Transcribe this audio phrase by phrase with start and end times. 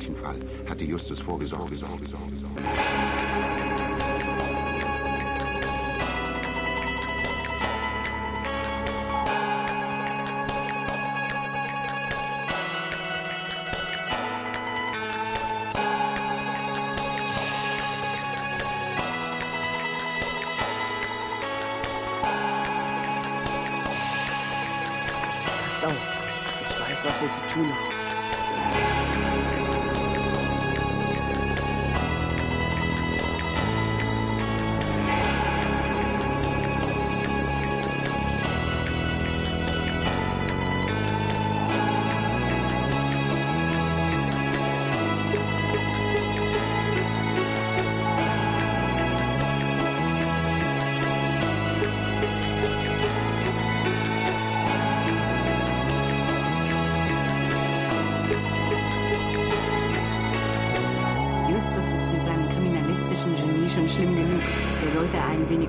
[0.00, 1.76] solchen Fall hatte Justus vorgesorgt.
[1.76, 2.06] Sorge, Sorge,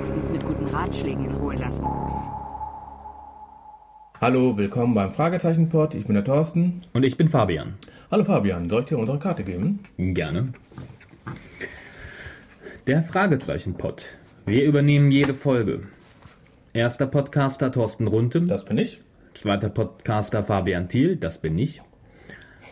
[0.02, 1.86] wenigstens mit guten Ratschlägen in Ruhe lassen.
[4.20, 5.94] Hallo, willkommen beim Fragezeichenpod.
[5.94, 6.82] Ich bin der Thorsten.
[6.94, 7.76] Und ich bin Fabian.
[8.10, 9.80] Hallo Fabian, soll ich dir unsere Karte geben?
[9.98, 10.54] Gerne.
[12.88, 14.06] Der Fragezeichen-Pod.
[14.48, 15.84] Wir übernehmen jede Folge.
[16.74, 18.42] Erster Podcaster Thorsten Runte.
[18.42, 19.02] Das bin ich.
[19.36, 21.16] Zweiter Podcaster Fabian Thiel.
[21.16, 21.80] Das bin ich.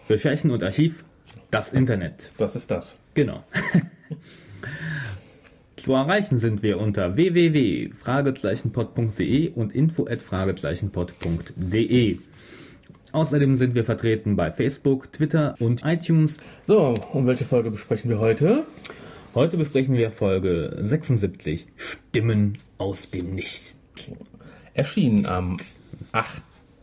[0.09, 1.03] Recherchen und Archiv.
[1.51, 2.31] Das Internet.
[2.37, 2.97] Das ist das.
[3.13, 3.43] Genau.
[5.79, 12.17] Zu erreichen sind wir unter www.fragezeichenpod.de und info@fragezeichenpod.de.
[13.13, 16.39] Außerdem sind wir vertreten bei Facebook, Twitter und iTunes.
[16.67, 18.65] So, und welche Folge besprechen wir heute?
[19.33, 23.77] Heute besprechen wir Folge 76 Stimmen aus dem Nichts.
[24.73, 25.55] Erschienen am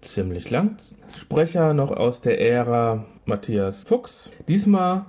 [0.00, 0.76] Ziemlich lang.
[1.16, 4.32] Sprecher noch aus der Ära Matthias Fuchs.
[4.48, 5.06] Diesmal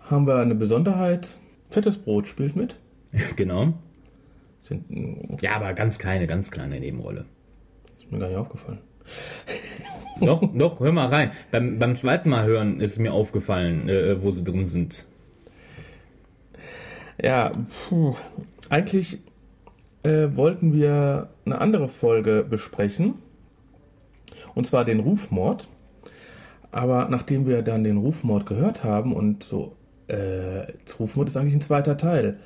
[0.00, 1.38] haben wir eine Besonderheit.
[1.70, 2.80] Fettes Brot spielt mit.
[3.36, 3.74] genau.
[4.58, 7.24] Sind, Ja, aber ganz kleine, ganz kleine Nebenrolle.
[8.00, 8.80] ist mir gar nicht aufgefallen.
[10.20, 11.30] doch, doch, hör mal rein.
[11.52, 15.06] Beim, beim zweiten Mal hören ist mir aufgefallen, äh, wo sie drin sind.
[17.22, 17.52] Ja,
[17.88, 18.16] puh.
[18.68, 19.20] eigentlich
[20.04, 23.14] äh, wollten wir eine andere Folge besprechen.
[24.54, 25.68] Und zwar den Rufmord.
[26.70, 29.76] Aber nachdem wir dann den Rufmord gehört haben und so,
[30.08, 32.38] äh, Rufmord ist eigentlich ein zweiter Teil.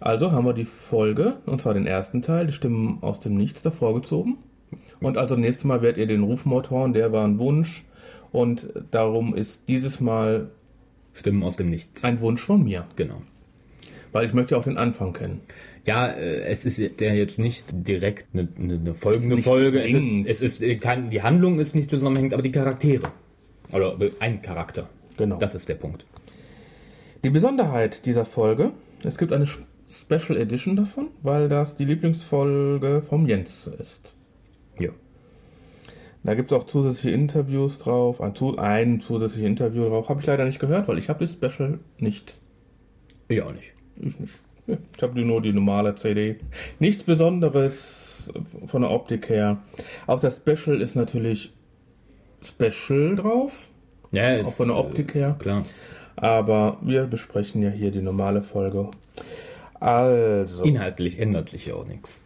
[0.00, 3.62] Also haben wir die Folge, und zwar den ersten Teil, die Stimmen aus dem Nichts
[3.62, 4.38] davor gezogen.
[5.00, 7.84] Und also nächstes Mal werdet ihr den Rufmord hören, der war ein Wunsch.
[8.32, 10.50] Und darum ist dieses Mal
[11.14, 12.04] Stimmen aus dem Nichts.
[12.04, 12.86] ein Wunsch von mir.
[12.96, 13.22] Genau.
[14.16, 15.42] Weil ich möchte ja auch den Anfang kennen.
[15.86, 19.82] Ja, äh, es ist ja jetzt nicht direkt eine, eine, folgende Folge.
[19.82, 23.12] Es ist, es ist äh, kein, die Handlung ist nicht zusammenhängend, aber die Charaktere.
[23.72, 24.88] Oder äh, ein Charakter.
[25.18, 25.36] Genau.
[25.36, 26.06] Das ist der Punkt.
[27.24, 28.72] Die Besonderheit dieser Folge,
[29.04, 29.46] es gibt eine
[29.86, 34.14] Special Edition davon, weil das die Lieblingsfolge vom Jens ist.
[34.78, 34.92] Ja.
[36.24, 40.08] Da gibt es auch zusätzliche Interviews drauf, ein, ein zusätzliches Interview drauf.
[40.08, 42.38] Habe ich leider nicht gehört, weil ich habe die Special nicht.
[43.28, 43.75] Ich auch nicht.
[44.00, 44.34] Ich nicht.
[44.66, 46.40] Ich habe nur die normale CD.
[46.80, 48.32] Nichts Besonderes
[48.66, 49.58] von der Optik her.
[50.06, 51.52] Auch das Special ist natürlich
[52.42, 53.68] Special drauf,
[54.12, 55.36] Ja, auch ist, von der Optik her.
[55.38, 55.62] Äh, klar.
[56.16, 58.90] Aber wir besprechen ja hier die normale Folge.
[59.80, 60.62] Also.
[60.64, 62.22] Inhaltlich ändert sich ja auch nichts.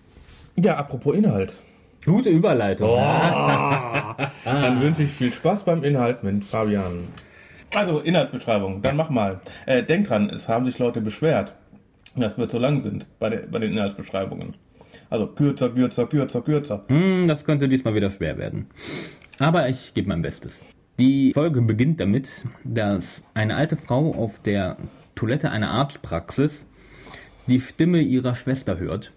[0.57, 1.61] Ja, apropos Inhalt.
[2.07, 2.97] Gute Überleitung.
[4.45, 7.09] Dann wünsche ich viel Spaß beim Inhalt mit Fabian.
[7.75, 9.41] Also, Inhaltsbeschreibung, dann mach mal.
[9.65, 11.55] Äh, denk dran, es haben sich Leute beschwert,
[12.21, 14.55] dass wir zu lang sind bei, der, bei den Inhaltsbeschreibungen.
[15.09, 16.85] Also kürzer, kürzer, kürzer, kürzer.
[16.89, 18.67] Hm, das könnte diesmal wieder schwer werden.
[19.39, 20.65] Aber ich gebe mein Bestes.
[20.99, 24.77] Die Folge beginnt damit, dass eine alte Frau auf der
[25.15, 26.67] Toilette einer Arztpraxis
[27.47, 29.13] die Stimme ihrer Schwester hört,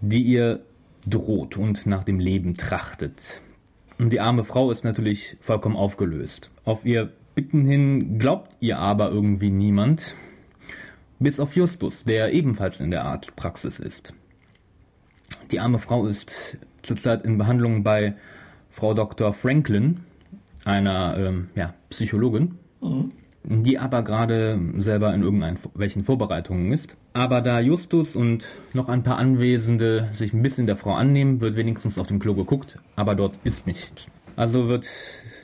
[0.00, 0.60] die ihr
[1.06, 3.40] droht und nach dem Leben trachtet.
[3.98, 6.50] Und die arme Frau ist natürlich vollkommen aufgelöst.
[6.64, 10.14] Auf ihr Bitten hin glaubt ihr aber irgendwie niemand,
[11.18, 14.12] bis auf Justus, der ebenfalls in der Arztpraxis ist.
[15.50, 18.14] Die arme Frau ist zurzeit in Behandlung bei
[18.70, 19.32] Frau Dr.
[19.32, 20.00] Franklin,
[20.64, 22.58] einer ähm, ja, Psychologin,
[23.44, 26.96] die aber gerade selber in irgendwelchen Vorbereitungen ist.
[27.12, 31.56] Aber da Justus und noch ein paar Anwesende sich ein bisschen der Frau annehmen, wird
[31.56, 34.10] wenigstens auf dem Klo geguckt, aber dort ist nichts.
[34.34, 34.88] Also wird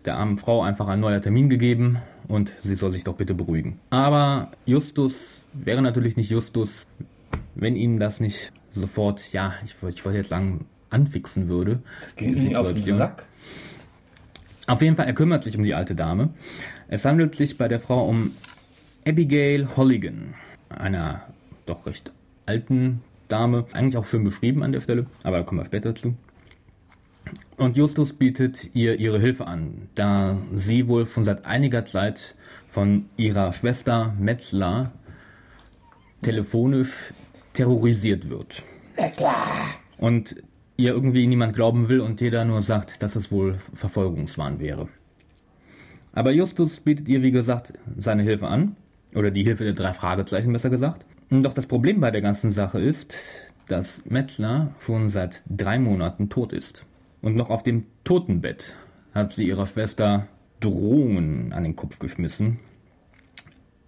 [0.04, 3.78] der armen Frau einfach ein neuer Termin gegeben und sie soll sich doch bitte beruhigen.
[3.90, 6.87] Aber Justus wäre natürlich nicht Justus,
[7.54, 11.82] wenn ihn das nicht sofort, ja, ich, ich wollte jetzt sagen, anfixen würde.
[12.16, 13.25] Geht die nicht auf den Sack.
[14.66, 16.31] Auf jeden Fall, er kümmert sich um die alte Dame.
[16.88, 18.31] Es handelt sich bei der Frau um
[19.06, 20.34] Abigail Holligan,
[20.69, 21.22] einer
[21.66, 22.12] doch recht
[22.46, 26.14] alten Dame, eigentlich auch schön beschrieben an der Stelle, aber da kommen wir später zu.
[27.56, 32.34] Und Justus bietet ihr ihre Hilfe an, da sie wohl schon seit einiger Zeit
[32.66, 34.93] von ihrer Schwester Metzler
[36.22, 37.12] telefonisch
[37.52, 38.62] terrorisiert wird.
[39.99, 40.37] Und
[40.76, 44.88] ihr irgendwie niemand glauben will und jeder nur sagt, dass es wohl Verfolgungswahn wäre.
[46.12, 48.76] Aber Justus bietet ihr, wie gesagt, seine Hilfe an.
[49.14, 51.05] Oder die Hilfe der drei Fragezeichen, besser gesagt.
[51.31, 56.52] Doch das Problem bei der ganzen Sache ist, dass Metzler schon seit drei Monaten tot
[56.52, 56.87] ist.
[57.22, 58.76] Und noch auf dem Totenbett
[59.14, 60.26] hat sie ihrer Schwester
[60.60, 62.58] Drohungen an den Kopf geschmissen,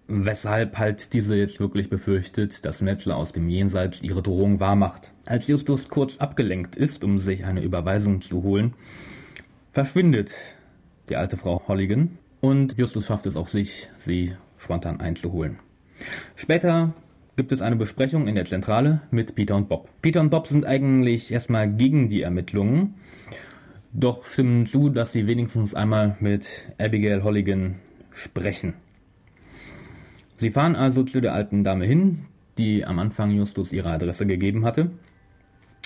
[0.07, 5.11] weshalb halt diese jetzt wirklich befürchtet, dass Metzler aus dem Jenseits ihre Drohung wahrmacht.
[5.25, 8.73] Als Justus kurz abgelenkt ist, um sich eine Überweisung zu holen,
[9.73, 10.33] verschwindet
[11.09, 15.59] die alte Frau Holligan und Justus schafft es auch sich, sie spontan einzuholen.
[16.35, 16.93] Später
[17.35, 19.89] gibt es eine Besprechung in der Zentrale mit Peter und Bob.
[20.01, 22.95] Peter und Bob sind eigentlich erstmal gegen die Ermittlungen,
[23.97, 27.75] doch stimmen zu, dass sie wenigstens einmal mit Abigail Holligan
[28.11, 28.73] sprechen.
[30.35, 32.25] Sie fahren also zu der alten Dame hin,
[32.57, 34.91] die am Anfang Justus ihre Adresse gegeben hatte.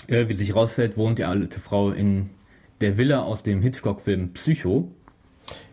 [0.08, 2.30] Äh, wie sich herausstellt, wohnt die alte Frau in
[2.80, 4.90] der Villa aus dem Hitchcock-Film Psycho.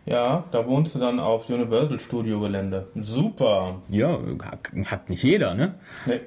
[0.06, 2.88] Ja, da wohnst du dann auf Universal Studio Gelände.
[2.94, 3.82] Super.
[3.88, 4.18] Ja,
[4.86, 5.74] hat nicht jeder, ne?
[6.06, 6.20] Nee.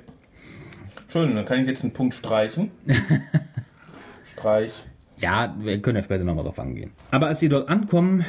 [1.10, 2.72] Schön, dann kann ich jetzt einen Punkt streichen.
[4.34, 4.84] Streich.
[5.22, 6.92] Ja, wir können ja später nochmal drauf angehen.
[7.12, 8.26] Aber als sie dort ankommen,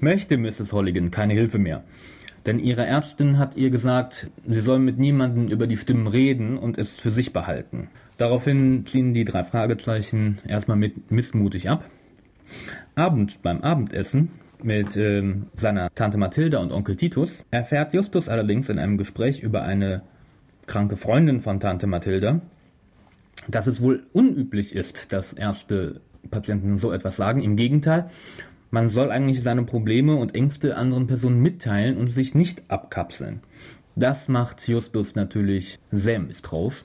[0.00, 0.72] möchte Mrs.
[0.72, 1.84] Holligan keine Hilfe mehr.
[2.46, 6.78] Denn ihre Ärztin hat ihr gesagt, sie soll mit niemandem über die Stimmen reden und
[6.78, 7.88] es für sich behalten.
[8.16, 11.84] Daraufhin ziehen die drei Fragezeichen erstmal mit missmutig ab.
[12.94, 14.30] Abends beim Abendessen
[14.62, 19.62] mit ähm, seiner Tante Mathilda und Onkel Titus erfährt Justus allerdings in einem Gespräch über
[19.62, 20.02] eine
[20.66, 22.40] kranke Freundin von Tante Mathilda,
[23.48, 27.42] dass es wohl unüblich ist, dass erste Patienten so etwas sagen.
[27.42, 28.10] Im Gegenteil,
[28.70, 33.40] man soll eigentlich seine Probleme und Ängste anderen Personen mitteilen und sich nicht abkapseln.
[33.96, 36.84] Das macht Justus natürlich sehr misstrauisch.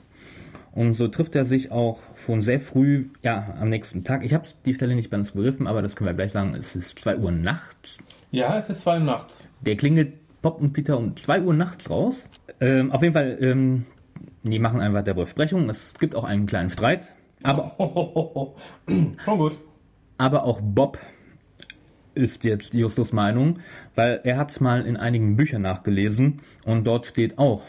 [0.72, 4.22] Und so trifft er sich auch schon sehr früh, ja, am nächsten Tag.
[4.22, 6.54] Ich habe die Stelle nicht ganz begriffen, aber das können wir gleich sagen.
[6.54, 7.98] Es ist 2 Uhr nachts.
[8.30, 9.48] Ja, es ist 2 Uhr nachts.
[9.62, 10.12] Der klingelt
[10.42, 12.28] Bob und Peter um 2 Uhr nachts raus.
[12.60, 13.86] Ähm, auf jeden Fall, ähm,
[14.42, 15.70] die machen einfach der Besprechung.
[15.70, 17.14] Es gibt auch einen kleinen Streit.
[17.42, 17.74] Aber,
[19.24, 19.58] Schon gut.
[20.18, 20.98] aber auch Bob
[22.14, 23.58] ist jetzt Justus Meinung,
[23.94, 27.62] weil er hat mal in einigen Büchern nachgelesen und dort steht auch,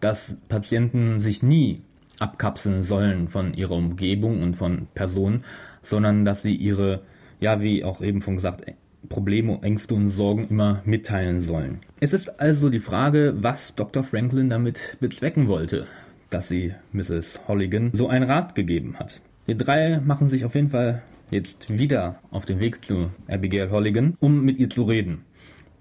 [0.00, 1.82] dass Patienten sich nie
[2.18, 5.44] abkapseln sollen von ihrer Umgebung und von Personen,
[5.82, 7.02] sondern dass sie ihre,
[7.40, 8.64] ja, wie auch eben schon gesagt,
[9.08, 11.80] Probleme, Ängste und Sorgen immer mitteilen sollen.
[12.00, 14.04] Es ist also die Frage, was Dr.
[14.04, 15.86] Franklin damit bezwecken wollte,
[16.34, 17.40] dass sie Mrs.
[17.48, 19.20] Holligan so einen Rat gegeben hat.
[19.46, 24.16] Die drei machen sich auf jeden Fall jetzt wieder auf den Weg zu Abigail Holligan,
[24.20, 25.24] um mit ihr zu reden.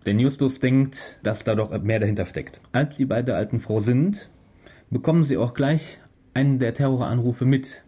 [0.05, 2.59] Denn Justus denkt, dass da doch mehr dahinter steckt.
[2.71, 4.29] Als sie bei der alten Frau sind,
[4.89, 5.99] bekommen sie auch gleich
[6.33, 7.83] einen der Terroranrufe mit.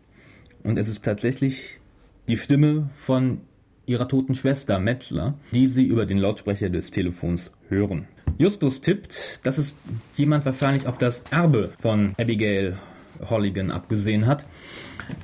[0.63, 1.79] Und es ist tatsächlich
[2.27, 3.41] die Stimme von
[3.85, 8.07] ihrer toten Schwester Metzler, die sie über den Lautsprecher des Telefons hören.
[8.37, 9.73] Justus tippt, dass es
[10.15, 12.77] jemand wahrscheinlich auf das Erbe von Abigail
[13.29, 14.45] Holligan abgesehen hat,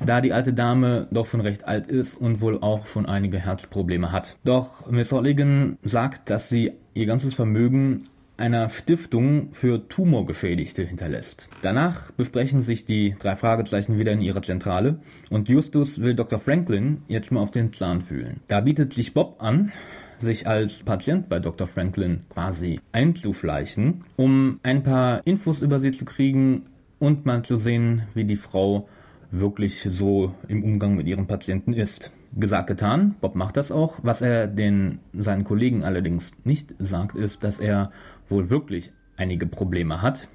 [0.05, 4.11] da die alte Dame doch schon recht alt ist und wohl auch schon einige Herzprobleme
[4.11, 4.37] hat.
[4.43, 11.49] Doch Miss Holligan sagt, dass sie ihr ganzes Vermögen einer Stiftung für Tumorgeschädigte hinterlässt.
[11.61, 16.39] Danach besprechen sich die drei Fragezeichen wieder in ihrer Zentrale und Justus will Dr.
[16.39, 18.39] Franklin jetzt mal auf den Zahn fühlen.
[18.47, 19.73] Da bietet sich Bob an,
[20.19, 21.67] sich als Patient bei Dr.
[21.67, 26.65] Franklin quasi einzuschleichen, um ein paar Infos über sie zu kriegen
[26.99, 28.87] und mal zu sehen, wie die Frau
[29.31, 32.11] wirklich so im Umgang mit ihren Patienten ist.
[32.35, 33.15] Gesagt, getan.
[33.21, 33.97] Bob macht das auch.
[34.03, 37.91] Was er den seinen Kollegen allerdings nicht sagt, ist, dass er
[38.27, 40.27] wohl wirklich einige Probleme hat,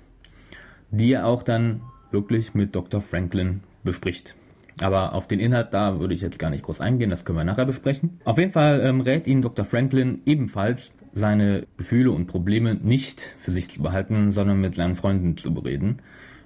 [0.91, 3.01] die er auch dann wirklich mit Dr.
[3.01, 4.35] Franklin bespricht.
[4.81, 7.45] Aber auf den Inhalt da würde ich jetzt gar nicht groß eingehen, das können wir
[7.45, 8.21] nachher besprechen.
[8.25, 9.65] Auf jeden Fall ähm, rät ihn Dr.
[9.65, 15.37] Franklin ebenfalls, seine Gefühle und Probleme nicht für sich zu behalten, sondern mit seinen Freunden
[15.37, 15.99] zu bereden.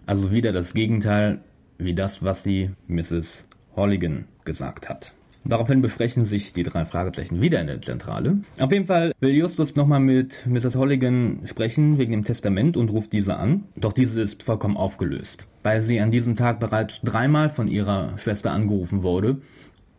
[0.05, 1.41] Also wieder das Gegenteil
[1.79, 3.47] wie das, was sie Mrs.
[3.77, 5.13] Holligan gesagt hat.
[5.49, 8.37] Daraufhin besprechen sich die drei Fragezeichen wieder in der Zentrale.
[8.61, 10.77] Auf jeden Fall will Justus nochmal mit Mrs.
[10.77, 13.65] Holligan sprechen wegen dem Testament und ruft diese an.
[13.75, 18.51] Doch diese ist vollkommen aufgelöst, weil sie an diesem Tag bereits dreimal von ihrer Schwester
[18.51, 19.39] angerufen wurde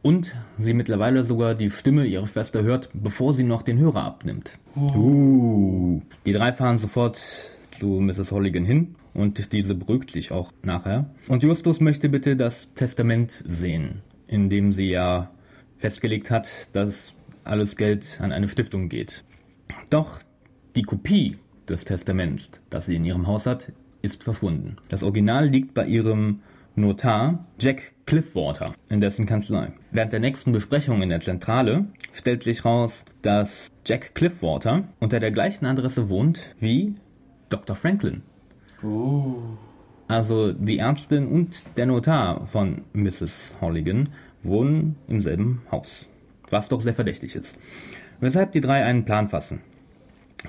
[0.03, 4.60] und sie mittlerweile sogar die Stimme ihrer Schwester hört, bevor sie noch den Hörer abnimmt.
[4.75, 6.01] Uh.
[6.27, 7.20] Die drei fahren sofort
[7.72, 8.32] zu Mrs.
[8.32, 11.10] Holligan hin und diese beruhigt sich auch nachher.
[11.27, 15.32] Und Justus möchte bitte das Testament sehen, in dem sie ja
[15.79, 19.24] festgelegt hat, dass alles Geld an eine Stiftung geht.
[19.89, 20.19] Doch
[20.75, 23.71] die Kopie des Testaments, das sie in ihrem Haus hat,
[24.01, 24.77] ist verschwunden.
[24.89, 26.41] Das Original liegt bei ihrem
[26.75, 29.74] Notar Jack Cliffwater in dessen Kanzlei.
[29.91, 35.31] Während der nächsten Besprechung in der Zentrale stellt sich raus, dass Jack Cliffwater unter der
[35.31, 36.95] gleichen Adresse wohnt wie
[37.50, 37.75] Dr.
[37.75, 38.21] Franklin.
[40.07, 43.55] Also die Ärztin und der Notar von Mrs.
[43.62, 44.09] Holligan
[44.43, 46.08] wohnen im selben Haus.
[46.50, 47.60] Was doch sehr verdächtig ist.
[48.19, 49.62] Weshalb die drei einen Plan fassen.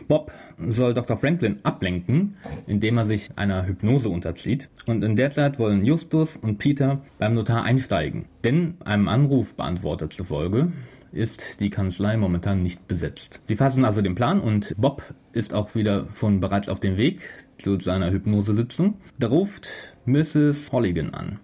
[0.06, 1.16] Bob soll Dr.
[1.16, 4.68] Franklin ablenken, indem er sich einer Hypnose unterzieht.
[4.86, 8.26] Und in der Zeit wollen Justus und Peter beim Notar einsteigen.
[8.44, 10.72] Denn einem Anrufbeantworter zufolge
[11.12, 13.40] ist die Kanzlei momentan nicht besetzt.
[13.46, 17.22] Sie fassen also den Plan und Bob ist auch wieder schon bereits auf dem Weg
[17.58, 18.94] zu seiner Hypnosesitzung.
[19.18, 19.68] Da ruft
[20.06, 20.70] Mrs.
[20.72, 21.40] Holligan an.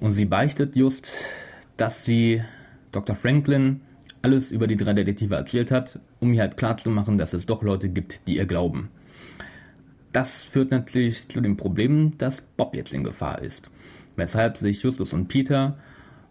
[0.00, 1.26] Und sie beichtet just,
[1.76, 2.42] dass sie
[2.90, 3.14] Dr.
[3.14, 3.82] Franklin
[4.22, 7.88] alles über die drei Detektive erzählt hat, um ihr halt klarzumachen, dass es doch Leute
[7.88, 8.90] gibt, die ihr glauben.
[10.12, 13.70] Das führt natürlich zu dem Problem, dass Bob jetzt in Gefahr ist.
[14.16, 15.78] Weshalb sich Justus und Peter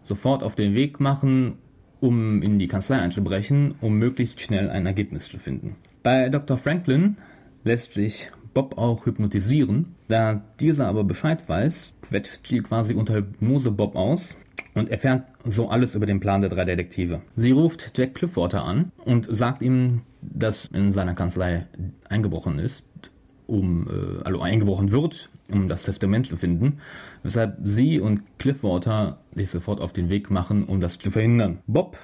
[0.04, 1.54] sofort auf den Weg machen,
[2.00, 5.76] um in die Kanzlei einzubrechen, um möglichst schnell ein Ergebnis zu finden.
[6.02, 6.58] Bei Dr.
[6.58, 7.16] Franklin
[7.64, 9.94] lässt sich Bob auch hypnotisieren.
[10.08, 14.36] Da dieser aber Bescheid weiß, quetscht sie quasi unter Hypnose Bob aus
[14.74, 17.22] und erfährt so alles über den Plan der drei Detektive.
[17.36, 21.66] Sie ruft Jack Cliffwater an und sagt ihm, dass in seiner Kanzlei
[22.08, 22.84] eingebrochen ist,
[23.46, 26.78] um, äh, also eingebrochen wird, um das Testament zu finden,
[27.22, 31.58] weshalb sie und Cliffwater sich sofort auf den Weg machen, um das zu verhindern.
[31.66, 31.96] Bob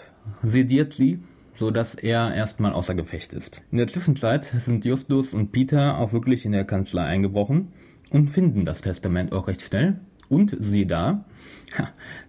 [0.42, 1.20] sediert sie,
[1.56, 3.62] so dass er erstmal außer Gefecht ist.
[3.70, 7.72] In der Zwischenzeit sind Justus und Peter auch wirklich in der Kanzlei eingebrochen
[8.10, 10.00] und finden das Testament auch recht schnell.
[10.28, 11.24] Und sie da,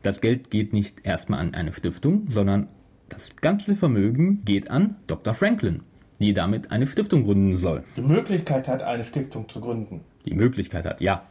[0.03, 2.67] das Geld geht nicht erstmal an eine Stiftung, sondern
[3.09, 5.33] das ganze Vermögen geht an Dr.
[5.33, 5.81] Franklin,
[6.19, 7.83] die damit eine Stiftung gründen soll.
[7.95, 10.01] Die Möglichkeit hat, eine Stiftung zu gründen.
[10.25, 11.23] Die Möglichkeit hat, ja.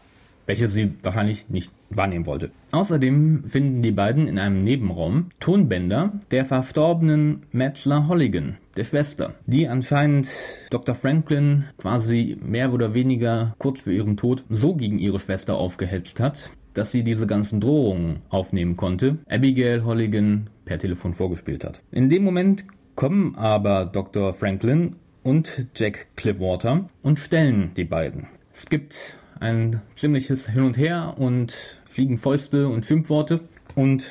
[0.47, 2.51] Welche sie wahrscheinlich nicht wahrnehmen wollte.
[2.73, 9.69] Außerdem finden die beiden in einem Nebenraum Tonbänder der verstorbenen Metzler Holligan, der Schwester, die
[9.69, 10.29] anscheinend
[10.71, 10.95] Dr.
[10.95, 16.51] Franklin quasi mehr oder weniger kurz vor ihrem Tod so gegen ihre Schwester aufgehetzt hat,
[16.75, 21.81] dass sie diese ganzen Drohungen aufnehmen konnte, Abigail Holligan per Telefon vorgespielt hat.
[21.91, 24.35] In dem Moment kommen aber Dr.
[24.35, 28.29] Franklin und Jack Cliffwater und stellen die beiden.
[28.53, 33.41] Es gibt ein ziemliches Hin und Her und fliegen Fäuste und Schimpfworte
[33.75, 34.05] und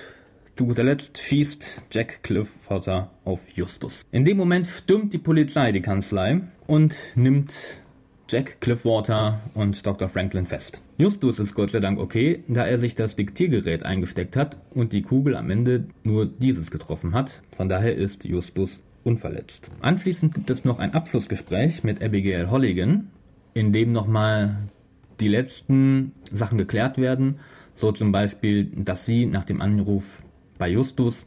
[0.56, 4.06] zu guter Letzt schießt Jack Cliffwater auf Justus.
[4.12, 7.82] In dem Moment stürmt die Polizei die Kanzlei und nimmt
[8.30, 10.10] Jack Cliffwater und Dr.
[10.10, 10.82] Franklin fest.
[10.98, 15.02] Justus ist Gott sei Dank okay, da er sich das Diktiergerät eingesteckt hat und die
[15.02, 17.42] Kugel am Ende nur dieses getroffen hat.
[17.56, 19.72] Von daher ist Justus unverletzt.
[19.82, 23.12] Anschließend gibt es noch ein Abschlussgespräch mit Abigail Holligan,
[23.54, 24.58] in dem nochmal
[25.20, 27.40] die letzten Sachen geklärt werden.
[27.74, 30.22] So zum Beispiel, dass sie nach dem Anruf
[30.58, 31.26] bei Justus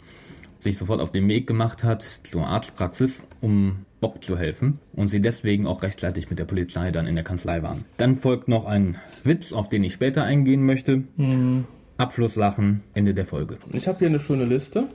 [0.61, 5.21] sich sofort auf den Weg gemacht hat zur Arztpraxis, um Bob zu helfen und sie
[5.21, 7.85] deswegen auch rechtzeitig mit der Polizei dann in der Kanzlei waren.
[7.97, 11.05] Dann folgt noch ein Witz, auf den ich später eingehen möchte.
[11.17, 11.65] Mhm.
[11.97, 13.59] Abschlusslachen, Ende der Folge.
[13.73, 14.87] Ich habe hier eine schöne Liste.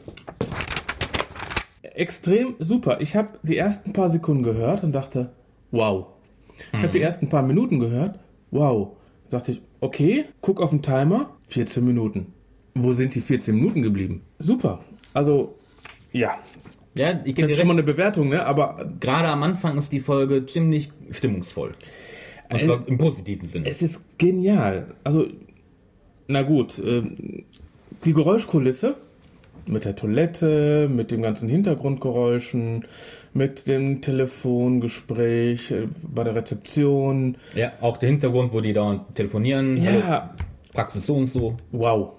[1.82, 3.02] Extrem super.
[3.02, 5.32] Ich habe die ersten paar Sekunden gehört und dachte,
[5.72, 6.08] wow.
[6.72, 8.20] Ich habe die ersten paar Minuten gehört,
[8.54, 8.90] wow.
[9.30, 12.34] Da dachte ich, okay, guck auf den Timer, 14 Minuten.
[12.76, 14.22] Wo sind die 14 Minuten geblieben?
[14.40, 14.80] Super.
[15.14, 15.56] Also,
[16.12, 16.38] ja.
[16.96, 18.46] Ja, ich Das ist schon mal eine Bewertung, ne?
[18.46, 21.72] Aber Gerade am Anfang ist die Folge ziemlich stimmungsvoll.
[22.52, 23.68] Und zwar im positiven Sinne.
[23.68, 24.94] es ist genial.
[25.04, 25.26] Also,
[26.28, 27.46] na gut, ähm,
[28.06, 28.96] die Geräuschkulisse
[29.66, 32.86] mit der Toilette, mit dem ganzen Hintergrundgeräuschen,
[33.34, 37.38] mit dem Telefongespräch äh, bei der Rezeption.
[37.56, 39.80] Ja, auch der Hintergrund, wo die da telefonieren.
[39.86, 40.36] Hallo, Ja,
[40.74, 41.58] Praxis so und so.
[41.72, 42.12] wow.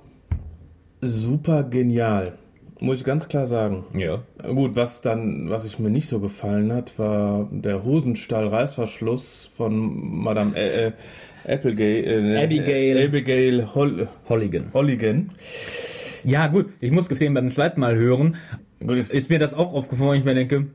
[1.00, 2.33] Super genial.
[2.80, 3.85] Muss ich ganz klar sagen.
[3.97, 4.23] Ja.
[4.42, 10.56] Gut, was dann, was ich mir nicht so gefallen hat, war der Hosenstall-Reißverschluss von Madame
[10.56, 10.92] äh, äh,
[11.47, 13.06] Applegate, äh, Abigail.
[13.06, 14.73] Abigail Hol Holligan.
[14.73, 15.30] Holligan.
[16.25, 18.37] Ja, gut, ich muss gestehen, beim zweiten Mal hören
[19.11, 20.66] ist mir das auch aufgefallen, ich mir denke,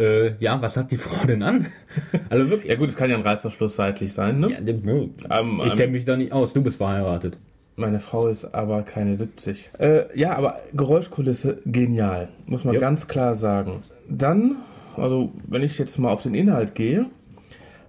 [0.00, 1.66] äh, ja, was hat die Frau denn an?
[2.30, 2.70] Also wirklich.
[2.70, 4.50] Ja gut, es kann ja ein Reißverschluss seitlich sein, ne?
[4.52, 7.36] Ja, Ähm, ich ähm, kenne mich da nicht aus, du bist verheiratet.
[7.76, 9.70] Meine Frau ist aber keine 70.
[9.78, 12.80] Äh, ja, aber Geräuschkulisse genial, muss man Ja.
[12.80, 13.82] ganz klar sagen.
[14.08, 14.56] Dann,
[14.96, 17.06] also wenn ich jetzt mal auf den Inhalt gehe,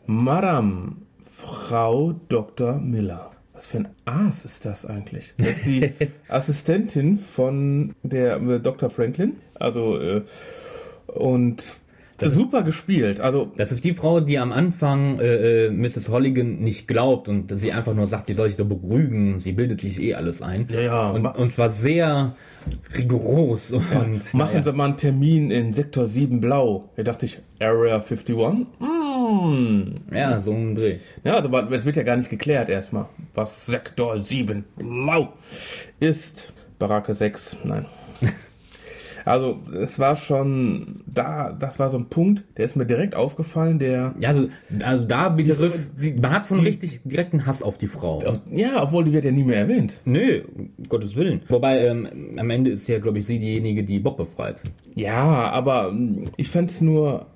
[0.07, 2.79] Madame Frau Dr.
[2.79, 3.31] Miller.
[3.53, 5.33] Was für ein Aas ist das eigentlich?
[5.37, 5.91] Das ist die
[6.29, 8.89] Assistentin von der äh, Dr.
[8.89, 9.33] Franklin.
[9.55, 10.21] Also, äh,
[11.07, 11.63] und
[12.29, 13.19] super gespielt.
[13.19, 16.09] Also, Das ist die Frau, die am Anfang äh, äh, Mrs.
[16.09, 19.81] Holligan nicht glaubt und sie einfach nur sagt, sie soll sich doch beruhigen, sie bildet
[19.81, 20.67] sich eh alles ein.
[20.71, 21.09] Ja, ja.
[21.09, 22.35] Und, und zwar sehr
[22.95, 23.81] rigoros und
[24.33, 24.63] Machen naja.
[24.63, 26.89] Sie mal einen Termin in Sektor 7 Blau.
[26.95, 28.35] Da dachte ich, Area 51?
[28.79, 29.95] Mm.
[30.13, 30.97] Ja, so ein Dreh.
[31.23, 35.33] Ja, also aber es wird ja gar nicht geklärt erstmal, was Sektor 7 Blau
[35.99, 36.53] ist.
[36.79, 37.85] Baracke 6, nein.
[39.25, 43.79] Also es war schon da, das war so ein Punkt, der ist mir direkt aufgefallen,
[43.79, 44.47] der Ja, also,
[44.83, 48.21] also da begriff, die- man hat schon richtig direkten Hass auf die Frau.
[48.51, 49.99] ja, obwohl die wird ja nie mehr erwähnt.
[50.05, 51.41] Nö, um Gottes Willen.
[51.49, 54.63] Wobei, ähm, am Ende ist ja, glaube ich, sie diejenige, die Bob befreit.
[54.95, 57.27] Ja, aber mm, ich fand es nur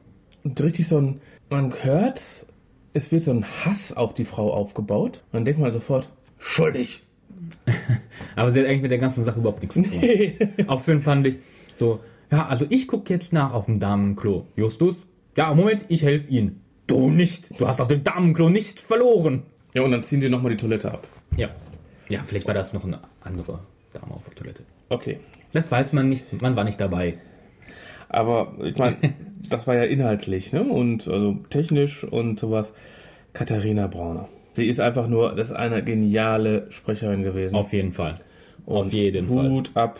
[0.59, 2.45] richtig so ein, man hört,
[2.93, 5.21] es wird so ein Hass auf die Frau aufgebaut.
[5.31, 7.01] Und dann denkt man sofort, schuldig.
[8.35, 10.01] Aber sie hat eigentlich mit der ganzen Sache überhaupt nichts zu tun.
[10.67, 11.35] Auch Finn fand ich
[11.77, 11.99] so,
[12.31, 14.47] ja, also ich gucke jetzt nach auf dem Damenklo.
[14.55, 14.95] Justus?
[15.35, 16.61] Ja, Moment, ich helfe Ihnen.
[16.87, 17.59] Du nicht.
[17.59, 19.43] Du hast auf dem Damenklo nichts verloren.
[19.73, 21.07] Ja, und dann ziehen sie nochmal die Toilette ab.
[21.35, 21.49] Ja.
[22.09, 23.59] Ja, vielleicht war das noch eine andere
[23.91, 24.63] Dame auf der Toilette.
[24.89, 25.19] Okay.
[25.51, 27.17] Das weiß man nicht, man war nicht dabei.
[28.09, 28.97] Aber ich meine,
[29.49, 30.63] das war ja inhaltlich, ne?
[30.63, 32.73] Und also technisch und sowas.
[33.33, 34.29] Katharina Brauner.
[34.53, 37.55] Sie ist einfach nur, das ist eine geniale Sprecherin gewesen.
[37.55, 38.19] Auf jeden Fall.
[38.65, 39.49] Auf Und jeden Fall.
[39.49, 39.99] Hut ab.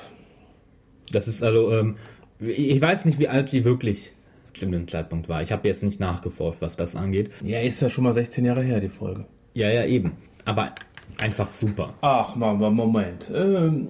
[1.16, 1.96] Das ist also, ähm,
[2.40, 4.14] ich weiß nicht, wie alt sie wirklich
[4.54, 5.42] zu dem Zeitpunkt war.
[5.42, 7.32] Ich habe jetzt nicht nachgeforscht, was das angeht.
[7.44, 9.26] Ja, ist ja schon mal 16 Jahre her, die Folge.
[9.54, 10.14] Ja, ja, eben.
[10.46, 10.74] Aber
[11.18, 11.94] einfach super.
[12.02, 13.30] Ach, Moment.
[13.34, 13.90] Ähm,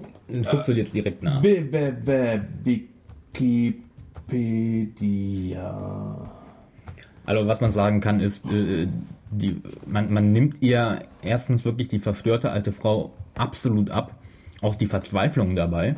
[0.50, 1.40] Guckst du jetzt direkt nach.
[1.42, 2.40] B, B, B,
[4.28, 5.66] Wikipedia.
[7.24, 8.88] Also was man sagen kann ist, äh,
[9.30, 14.14] die, man, man nimmt ihr erstens wirklich die verstörte alte Frau absolut ab.
[14.62, 15.96] Auch die Verzweiflung dabei.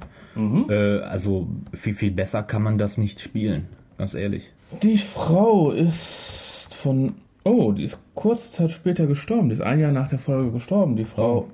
[0.68, 3.68] Äh, also viel, viel besser kann man das nicht spielen.
[3.99, 4.53] Ganz ehrlich.
[4.83, 7.14] Die Frau ist von.
[7.44, 9.49] Oh, die ist kurze Zeit später gestorben.
[9.49, 10.97] Die ist ein Jahr nach der Folge gestorben.
[10.97, 11.49] Die Frau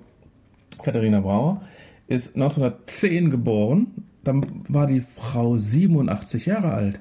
[0.82, 1.62] Katharina Brauer
[2.08, 3.86] ist 1910 geboren.
[4.24, 7.00] Dann war die Frau 87 Jahre alt.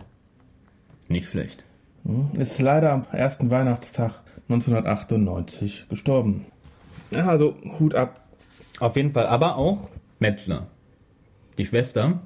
[1.07, 1.63] Nicht schlecht.
[2.37, 6.45] Ist leider am ersten Weihnachtstag 1998 gestorben.
[7.11, 8.21] Ja, also Hut ab.
[8.79, 9.27] Auf jeden Fall.
[9.27, 9.87] Aber auch
[10.23, 10.67] Metzler.
[11.57, 12.21] Die Schwester.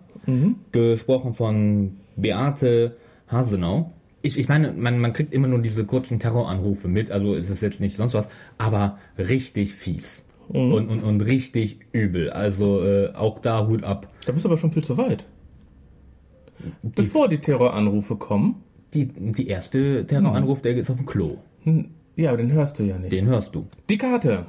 [0.71, 2.95] Gesprochen von Beate
[3.27, 3.91] Hasenau.
[4.21, 7.61] Ich, ich meine, man, man kriegt immer nur diese kurzen Terroranrufe mit, also ist es
[7.61, 10.25] jetzt nicht sonst was, aber richtig fies.
[10.49, 12.29] Und, und, und richtig übel.
[12.29, 14.07] Also äh, auch da Hut ab.
[14.25, 15.25] Da bist du aber schon viel zu weit.
[16.83, 21.37] Bevor die Terroranrufe kommen, Die, die erste Terroranruf, der ist auf dem Klo.
[22.15, 23.11] ja, aber den hörst du ja nicht.
[23.11, 23.67] Den hörst du.
[23.89, 24.45] Die Karte.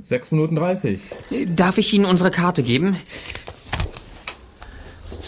[0.00, 1.00] 6 Minuten 30.
[1.54, 2.96] Darf ich Ihnen unsere Karte geben?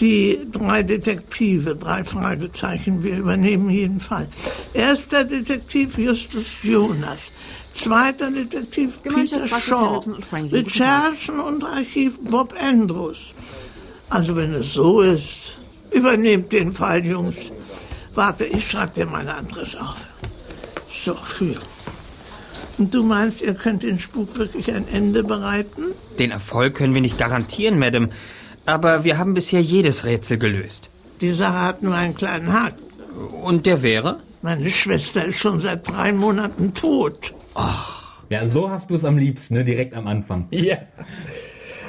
[0.00, 4.28] Die drei Detektive, drei Fragezeichen, wir übernehmen jeden Fall.
[4.72, 7.33] Erster Detektiv Justus Jonas.
[7.74, 10.00] Zweiter Detektiv Peter Shaw.
[10.04, 10.52] Und.
[10.52, 13.35] Recherchen und Archiv Bob Andrews.
[14.09, 15.59] Also wenn es so ist,
[15.90, 17.52] übernehmt den Fall, Jungs.
[18.14, 20.07] Warte, ich schreibe dir meine Adresse auf.
[20.88, 21.59] So, hier.
[22.78, 25.82] Und du meinst, ihr könnt den Spuk wirklich ein Ende bereiten?
[26.18, 28.08] Den Erfolg können wir nicht garantieren, Madame.
[28.66, 30.90] Aber wir haben bisher jedes Rätsel gelöst.
[31.20, 32.84] Die Sache hat nur einen kleinen Haken.
[33.42, 34.18] Und der wäre?
[34.42, 37.34] Meine Schwester ist schon seit drei Monaten tot.
[38.30, 39.64] Ja, so hast du es am liebsten, ne?
[39.64, 40.46] direkt am Anfang.
[40.50, 40.76] Ja.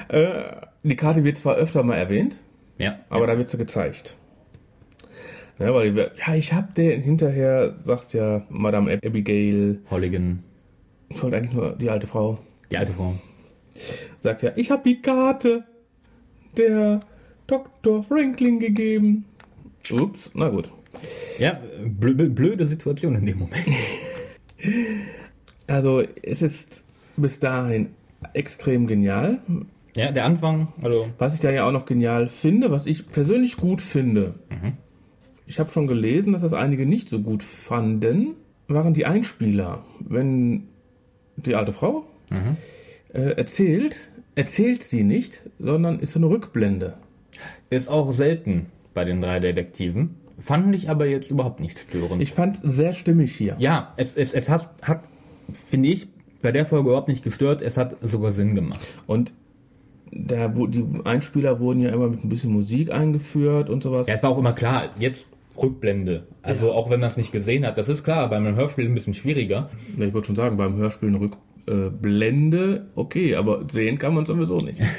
[0.08, 0.44] Äh,
[0.82, 2.40] die Karte wird zwar öfter mal erwähnt,
[2.80, 4.16] Ja, aber da wird sie gezeigt.
[5.60, 10.44] Ja, weil die, ja, ich hab den hinterher, sagt ja Madame Abigail, Holligan,
[11.10, 12.38] ich wollte eigentlich nur die alte Frau,
[12.72, 13.14] die alte Frau.
[14.20, 15.64] sagt ja, ich hab die Karte
[16.58, 17.00] der
[17.48, 18.04] Dr.
[18.04, 19.26] Franklin gegeben.
[19.92, 20.72] Ups, na gut.
[21.40, 23.66] Ja, blö blö- blöde Situation in dem Moment.
[25.68, 26.84] Also es ist
[27.16, 27.90] bis dahin
[28.34, 29.40] extrem genial.
[29.96, 33.58] Ja, der Anfang, also Was ich da ja auch noch genial finde, was ich persönlich
[33.58, 34.36] gut finde,
[35.46, 38.36] ich habe schon gelesen, dass das einige nicht so gut fanden,
[38.68, 39.84] waren die Einspieler.
[40.00, 40.64] Wenn
[41.46, 42.06] die alte Frau
[43.14, 46.96] äh, erzählt, erzählt sie nicht, sondern ist so eine Rückblende.
[47.70, 50.16] Ist auch selten bei den drei Detektiven.
[50.40, 52.22] Fand ich aber jetzt überhaupt nicht störend.
[52.22, 53.56] Ich fand es sehr stimmig hier.
[53.60, 55.04] ja, es, es, es hat, hat,
[55.52, 56.08] finde ich,
[56.42, 57.62] bei der Folge überhaupt nicht gestört.
[57.62, 58.88] Es hat sogar Sinn gemacht.
[59.06, 59.34] Und
[60.12, 64.08] da, wo die Einspieler wurden ja immer mit ein bisschen Musik eingeführt und sowas.
[64.08, 65.28] Ja, es war auch immer klar, jetzt
[65.62, 66.28] Rückblende.
[66.42, 68.94] Also auch wenn man es nicht gesehen hat, das ist klar, bei einem Hörspiel ein
[68.94, 69.70] bisschen schwieriger.
[69.98, 74.58] Ja, ich würde schon sagen, beim Hörspiel eine Rückblende, okay, aber sehen kann man sowieso
[74.58, 74.82] nicht.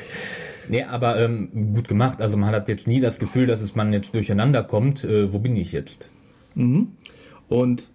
[0.69, 2.23] Nee, aber ähm, gut gemacht.
[2.23, 5.03] Also man hat jetzt nie das Gefühl, dass es man jetzt durcheinander kommt.
[5.03, 6.09] Äh, wo bin ich jetzt?
[7.49, 7.91] Und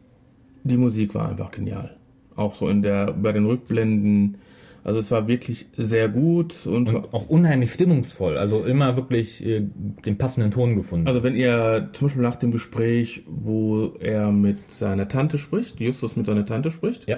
[0.66, 1.96] die Musik war einfach genial.
[2.36, 4.40] Auch so in der, bei den Rückblenden.
[4.86, 8.38] Also es war wirklich sehr gut und, Und auch unheimlich stimmungsvoll.
[8.38, 9.64] Also immer wirklich äh,
[10.06, 11.08] den passenden Ton gefunden.
[11.08, 16.16] also wenn ihr zum Beispiel nach dem Gespräch, wo er mit seiner Tante spricht, Justus
[16.16, 17.18] mit seiner Tante spricht, ja.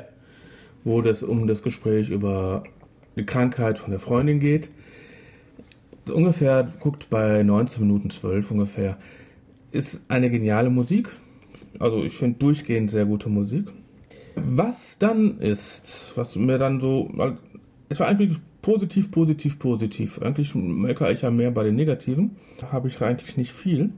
[0.86, 2.63] wo das um das Gespräch über
[3.17, 4.69] die Krankheit von der Freundin geht.
[6.10, 8.97] Ungefähr, guckt bei 19 Minuten 12 ungefähr,
[9.73, 11.10] ist eine geniale Musik.
[11.80, 13.67] Also ich finde durchgehend sehr gute Musik.
[14.39, 17.10] Was dann ist, was mir dann so,
[17.89, 20.21] es war eigentlich positiv, positiv, positiv.
[20.21, 22.36] Eigentlich meckere ich ja mehr bei den Negativen.
[22.60, 23.91] Da habe ich eigentlich nicht viel.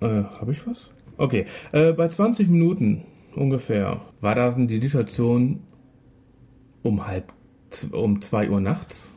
[0.00, 0.90] Äh, habe ich was?
[1.16, 3.02] Okay, äh, bei 20 Minuten
[3.34, 5.60] ungefähr war das die Situation
[6.82, 7.32] um halb,
[7.92, 9.10] um 2 Uhr nachts.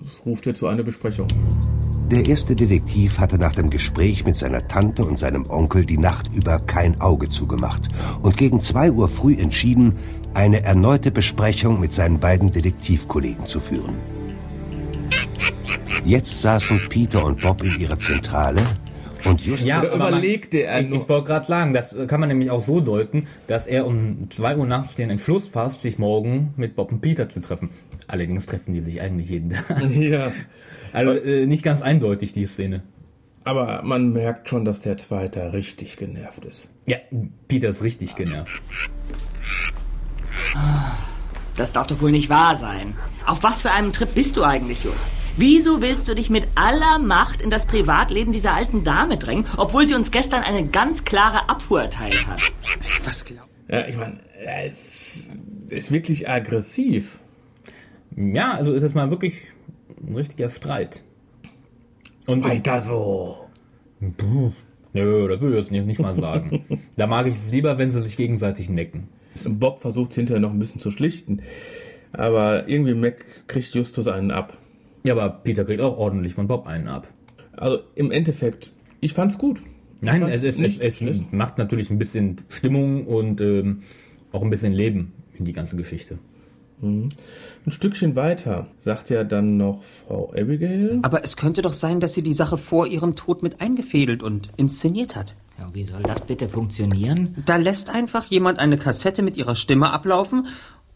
[0.00, 1.28] Das ruft hier zu einer Besprechung.
[2.10, 6.34] Der erste Detektiv hatte nach dem Gespräch mit seiner Tante und seinem Onkel die Nacht
[6.34, 7.88] über kein Auge zugemacht
[8.22, 9.96] und gegen zwei Uhr früh entschieden,
[10.32, 13.96] eine erneute Besprechung mit seinen beiden Detektivkollegen zu führen.
[16.02, 18.62] Jetzt saßen Peter und Bob in ihrer Zentrale
[19.26, 22.30] und just Ja, Oder aber überlegte er ich, ich wollte gerade sagen, das kann man
[22.30, 26.54] nämlich auch so deuten, dass er um 2 Uhr nachts den Entschluss fasst, sich morgen
[26.56, 27.68] mit Bob und Peter zu treffen.
[28.06, 29.90] Allerdings treffen die sich eigentlich jeden Tag.
[29.90, 30.32] Ja.
[30.92, 32.82] Also äh, nicht ganz eindeutig, die Szene.
[33.44, 36.68] Aber man merkt schon, dass der Zweite richtig genervt ist.
[36.86, 36.98] Ja,
[37.46, 38.60] Peter ist richtig genervt.
[41.56, 42.94] Das darf doch wohl nicht wahr sein.
[43.26, 44.98] Auf was für einem Trip bist du eigentlich, Just?
[45.36, 49.86] Wieso willst du dich mit aller Macht in das Privatleben dieser alten Dame drängen, obwohl
[49.86, 52.40] sie uns gestern eine ganz klare Abfuhr erteilt hat?
[53.04, 55.30] Was glaubst Ja, ich meine, er ist,
[55.70, 57.20] er ist wirklich aggressiv.
[58.16, 59.52] Ja, also ist es mal wirklich
[60.06, 61.02] ein richtiger Streit.
[62.26, 63.36] Und Weiter so.
[64.00, 66.64] Nö, das will ich jetzt nicht, nicht mal sagen.
[66.96, 69.08] da mag ich es lieber, wenn sie sich gegenseitig necken.
[69.46, 71.42] Bob versucht hinterher noch ein bisschen zu schlichten.
[72.12, 74.58] Aber irgendwie Mac kriegt Justus einen ab.
[75.04, 77.08] Ja, aber Peter kriegt auch ordentlich von Bob einen ab.
[77.52, 79.60] Also im Endeffekt, ich fand's gut.
[80.00, 81.32] Nein, fand es, es, es, nicht es schlecht.
[81.32, 83.82] macht natürlich ein bisschen Stimmung und ähm,
[84.32, 86.18] auch ein bisschen Leben in die ganze Geschichte.
[86.80, 87.12] Ein
[87.68, 91.00] Stückchen weiter sagt ja dann noch Frau Abigail.
[91.02, 94.48] Aber es könnte doch sein, dass sie die Sache vor ihrem Tod mit eingefädelt und
[94.56, 95.34] inszeniert hat.
[95.58, 97.34] Ja, wie soll das bitte funktionieren?
[97.46, 100.46] Da lässt einfach jemand eine Kassette mit ihrer Stimme ablaufen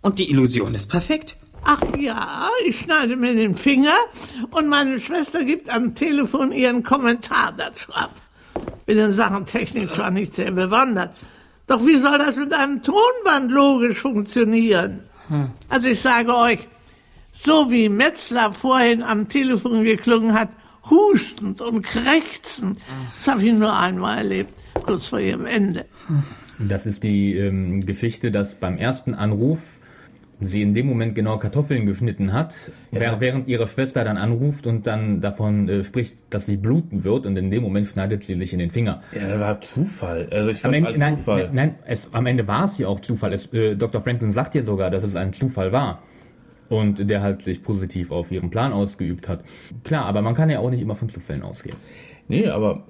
[0.03, 1.37] und die Illusion ist perfekt.
[1.65, 3.97] Ach ja, ich schneide mir den Finger
[4.51, 8.11] und meine Schwester gibt am Telefon ihren Kommentar dazu ab.
[8.87, 11.11] Bin in Sachen Technik zwar nicht sehr bewandert,
[11.67, 15.05] doch wie soll das mit einem Tonband logisch funktionieren?
[15.69, 16.59] Also ich sage euch,
[17.33, 20.51] so wie Metzler vorhin am Telefon geklungen hat,
[20.89, 22.79] hustend und krächzend,
[23.19, 25.87] das habe ich nur einmal erlebt, kurz vor ihrem Ende.
[26.59, 29.61] Das ist die ähm, Geschichte, dass beim ersten Anruf
[30.45, 34.87] sie in dem Moment genau Kartoffeln geschnitten hat, wer- während ihre Schwester dann anruft und
[34.87, 38.53] dann davon äh, spricht, dass sie bluten wird und in dem Moment schneidet sie sich
[38.53, 39.01] in den Finger.
[39.15, 40.29] Ja, das war Zufall.
[40.31, 41.45] Also ich Am Ende, als nein, Zufall.
[41.47, 43.33] nein, nein es, am Ende war es ja auch Zufall.
[43.33, 44.01] Es, äh, Dr.
[44.01, 46.03] Franklin sagt ja sogar, dass es ein Zufall war.
[46.69, 49.45] Und der halt sich positiv auf ihren Plan ausgeübt hat.
[49.85, 51.77] Klar, aber man kann ja auch nicht immer von Zufällen ausgehen.
[52.29, 52.85] Nee, aber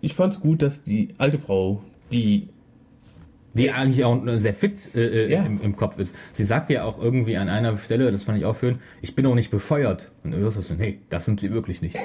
[0.00, 2.48] ich fand's gut, dass die alte Frau, die
[3.54, 5.44] Die eigentlich auch sehr fit äh, äh, Ja.
[5.44, 6.14] im, im Kopf ist.
[6.32, 9.24] Sie sagt ja auch irgendwie an einer Stelle, das fand ich auch schön, ich bin
[9.26, 10.10] auch nicht bescheuert.
[10.24, 11.96] Und du hörst so, nee, das sind sie wirklich nicht.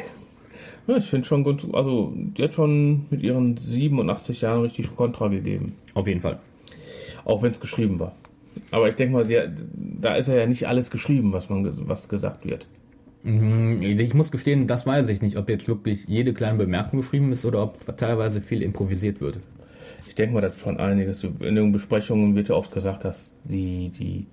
[0.87, 5.27] Ja, ich finde schon gut, also die hat schon mit ihren 87 Jahren richtig Kontra
[5.27, 5.73] gegeben.
[5.93, 6.39] Auf jeden Fall.
[7.25, 8.15] Auch wenn es geschrieben war.
[8.71, 12.45] Aber ich denke mal, hat- da ist ja nicht alles geschrieben, was man was gesagt
[12.45, 12.67] wird.
[13.23, 17.43] Ich muss gestehen, das weiß ich nicht, ob jetzt wirklich jede kleine Bemerkung geschrieben ist
[17.45, 19.39] oder ob teilweise viel improvisiert wird.
[20.07, 21.23] Ich denke mal, das ist schon einiges.
[21.23, 24.25] In den Besprechungen wird ja oft gesagt, dass die, die,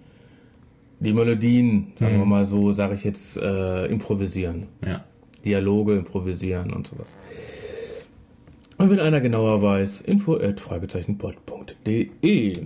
[1.00, 4.68] die Melodien, sagen wir mal so, sage ich jetzt, äh, improvisieren.
[4.85, 5.05] Ja.
[5.44, 7.16] Dialoge improvisieren und sowas.
[8.79, 12.57] Und wenn einer genauer weiß, info at fragezeichenpod.de.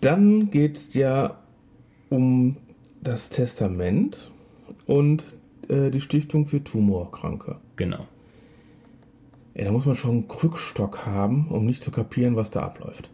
[0.00, 1.38] Dann geht es ja
[2.10, 2.56] um
[3.02, 4.30] das Testament
[4.86, 5.34] und
[5.68, 7.56] äh, die Stiftung für Tumorkranke.
[7.76, 8.06] Genau.
[9.58, 13.10] Ja, da muss man schon einen Krückstock haben, um nicht zu kapieren, was da abläuft.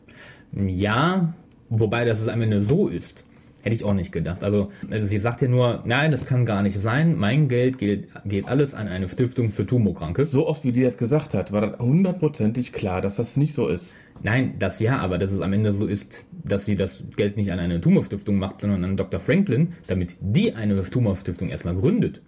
[0.52, 1.32] Ja,
[1.70, 3.24] wobei dass es am Ende so ist,
[3.62, 4.44] hätte ich auch nicht gedacht.
[4.44, 7.16] Also, also sie sagt ja nur, nein, das kann gar nicht sein.
[7.16, 10.26] Mein Geld geht, geht alles an eine Stiftung für Tumorkranke.
[10.26, 13.68] So oft, wie die das gesagt hat, war das hundertprozentig klar, dass das nicht so
[13.68, 13.96] ist.
[14.22, 17.52] Nein, das ja, aber dass es am Ende so ist, dass sie das Geld nicht
[17.52, 19.18] an eine Tumorstiftung macht, sondern an Dr.
[19.18, 22.20] Franklin, damit die eine Tumorstiftung erstmal gründet.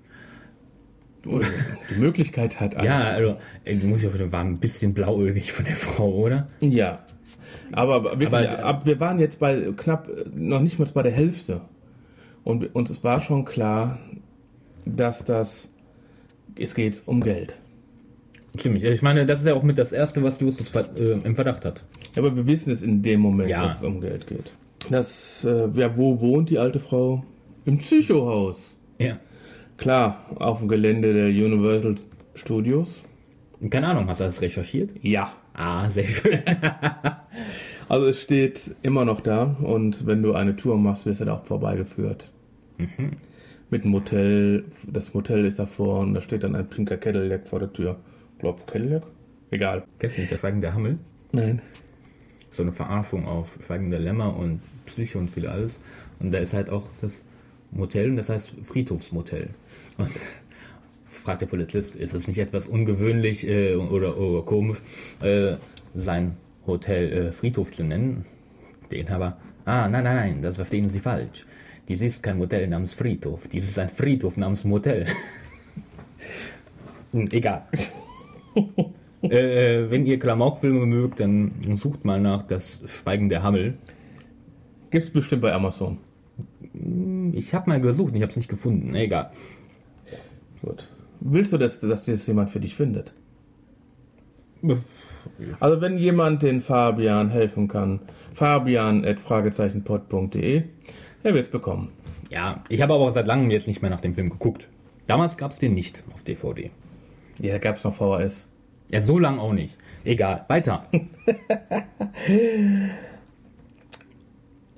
[1.27, 1.47] Oder
[1.91, 2.83] die Möglichkeit hat.
[2.83, 6.47] Ja, also, du musst ja, war ein bisschen blauäugig von der Frau, oder?
[6.61, 7.01] Ja.
[7.73, 11.61] Aber wirklich, Aber- ab, wir waren jetzt bei knapp, noch nicht mal bei der Hälfte.
[12.45, 13.99] Und uns es war schon klar,
[14.85, 15.69] dass das,
[16.59, 17.59] es geht um Geld.
[18.57, 18.85] Ziemlich.
[18.85, 21.85] Ich meine, das ist ja auch mit das Erste, was Justus äh, im Verdacht hat.
[22.17, 23.67] Aber wir wissen es in dem Moment, Ja.
[23.67, 24.53] dass es um Geld geht.
[24.89, 27.25] Das, äh, wer, wo wohnt die alte Frau?
[27.65, 28.77] Im Psychohaus.
[28.99, 29.19] Ja.
[29.77, 31.97] Klar, auf dem Gelände der Universal
[32.35, 33.03] Studios.
[33.71, 34.95] Keine Ahnung, hast du das recherchiert?
[35.03, 35.33] Ja.
[35.55, 36.41] Ah, sehr schön.
[37.89, 41.35] Also es steht immer noch da und wenn du eine Tour machst, wirst du da
[41.35, 42.33] auch vorbeigeführt.
[43.71, 47.61] Mit einem Motel, das Motel ist davor und da steht dann ein pinker Cadillac vor
[47.61, 47.97] der Tür.
[48.39, 49.05] Glaub Cadillac?
[49.51, 49.85] Egal.
[50.01, 50.99] Kennst du nicht das Schweigende Hammel?
[51.31, 51.63] Nein.
[52.51, 55.81] So eine Verarschung auf Schweigende Lämmer und Psycho und viel alles.
[56.19, 57.23] Und da ist halt auch das
[57.71, 59.51] Motel und das heißt Friedhofsmotel.
[59.99, 60.11] Und
[61.07, 64.79] fragt der Polizist, ist es nicht etwas ungewöhnlich äh, oder, oder komisch,
[65.23, 65.57] äh,
[65.95, 68.25] sein Hotel äh, Friedhof zu nennen?
[68.91, 71.45] Der Inhaber, ah, nein, nein, nein, das verstehen Sie falsch.
[71.89, 75.07] Dies ist kein Motel namens Friedhof, dies ist ein Friedhof namens Motel.
[77.13, 77.63] Hm, Egal.
[79.23, 83.75] äh, wenn ihr Klamaukfilme mögt, dann sucht mal nach das Schweigen der Hammel.
[84.91, 85.99] Gibt's bestimmt bei Amazon.
[87.33, 88.95] Ich habe mal gesucht, ich habe es nicht gefunden.
[88.95, 89.31] Egal.
[90.67, 90.87] Gut.
[91.21, 93.15] Willst du, dass, dass das jemand für dich findet?
[95.61, 98.01] Also wenn jemand den Fabian helfen kann,
[98.35, 100.65] fabian.fragezeichenpod.de,
[101.23, 101.93] er wird's bekommen.
[102.31, 104.67] Ja, ich habe aber auch seit langem jetzt nicht mehr nach dem Film geguckt.
[105.07, 106.73] Damals gab es den nicht auf DVD.
[107.39, 108.49] Ja, da gab's noch VHS.
[108.91, 109.77] Ja, so lang auch nicht.
[110.05, 110.89] Egal, weiter.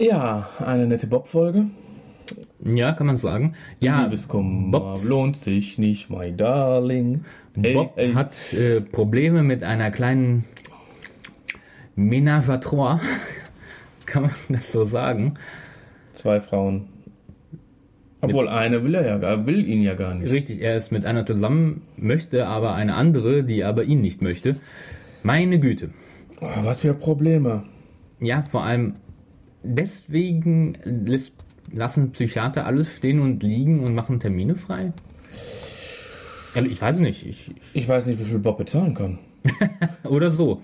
[0.01, 1.67] Ja, eine nette Bob-Folge.
[2.65, 3.55] Ja, kann man sagen.
[3.79, 7.25] Ja, Liebeskummer Bobs- lohnt sich nicht, my darling.
[7.61, 8.13] Hey, Bob hey.
[8.15, 10.45] hat äh, Probleme mit einer kleinen
[11.97, 13.01] Ménage à trois.
[14.07, 15.35] kann man das so sagen?
[16.15, 16.89] Zwei Frauen.
[18.21, 20.31] Obwohl eine will er ja gar, will ihn ja gar nicht.
[20.31, 24.57] Richtig, er ist mit einer zusammen, möchte aber eine andere, die aber ihn nicht möchte.
[25.23, 25.91] Meine Güte.
[26.41, 27.63] Oh, was für Probleme.
[28.19, 28.95] Ja, vor allem
[29.63, 31.35] deswegen lässt,
[31.73, 34.93] lassen Psychiater alles stehen und liegen und machen Termine frei.
[36.55, 39.19] Also ich weiß nicht, ich, Ich weiß nicht, wie viel Bob bezahlen kann.
[40.05, 40.63] oder so.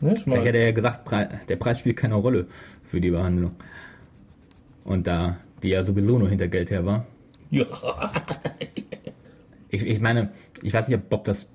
[0.00, 1.10] Ne, ich Ich mein, hätte ja gesagt,
[1.48, 2.46] der Preis spielt keine Rolle
[2.84, 3.52] für die Behandlung.
[4.84, 7.06] Und da die ja sowieso nur hinter Geld her war.
[7.50, 7.66] ja.
[9.68, 10.30] Ich, ich meine,
[10.62, 11.48] ich weiß nicht, ob Bob das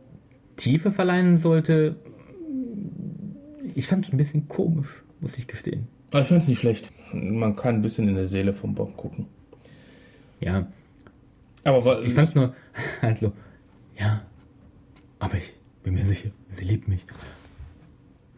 [0.56, 1.97] Tiefe verleihen sollte.
[3.73, 5.88] Ich fand es ein bisschen komisch, muss ich gestehen.
[6.12, 6.91] Aber ich fand's nicht schlecht.
[7.13, 9.28] Man kann ein bisschen in der Seele vom Bob gucken.
[10.39, 10.68] Ja,
[11.63, 12.54] Aber ich fand es nur
[13.02, 13.34] halt so,
[13.98, 14.22] ja,
[15.20, 17.06] aber ich bin mir sicher, sie liebt mich.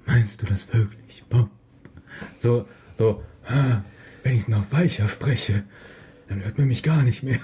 [0.06, 1.50] Meinst du das wirklich, Bob?
[2.40, 2.66] So,
[2.98, 3.24] so,
[4.24, 5.64] wenn ich noch weicher spreche,
[6.30, 7.40] dann hört man mich gar nicht mehr.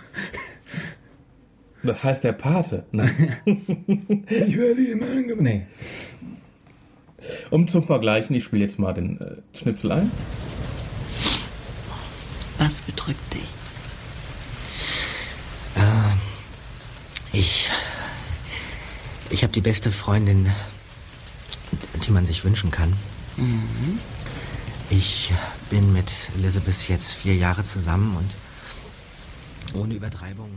[1.83, 2.85] das heißt der Pate.
[2.91, 3.37] Nein.
[4.27, 5.35] Ich höre die immer ange...
[5.35, 5.67] Nee.
[7.49, 10.11] Um zum Vergleichen, ich spiele jetzt mal den äh, Schnipsel ein.
[12.63, 13.43] Was bedrückt dich?
[17.33, 17.69] Ich.
[19.29, 20.49] Ich habe die beste Freundin,
[22.05, 22.93] die man sich wünschen kann.
[24.89, 25.33] Ich
[25.69, 30.51] bin mit Elizabeth jetzt vier Jahre zusammen und ohne Übertreibung.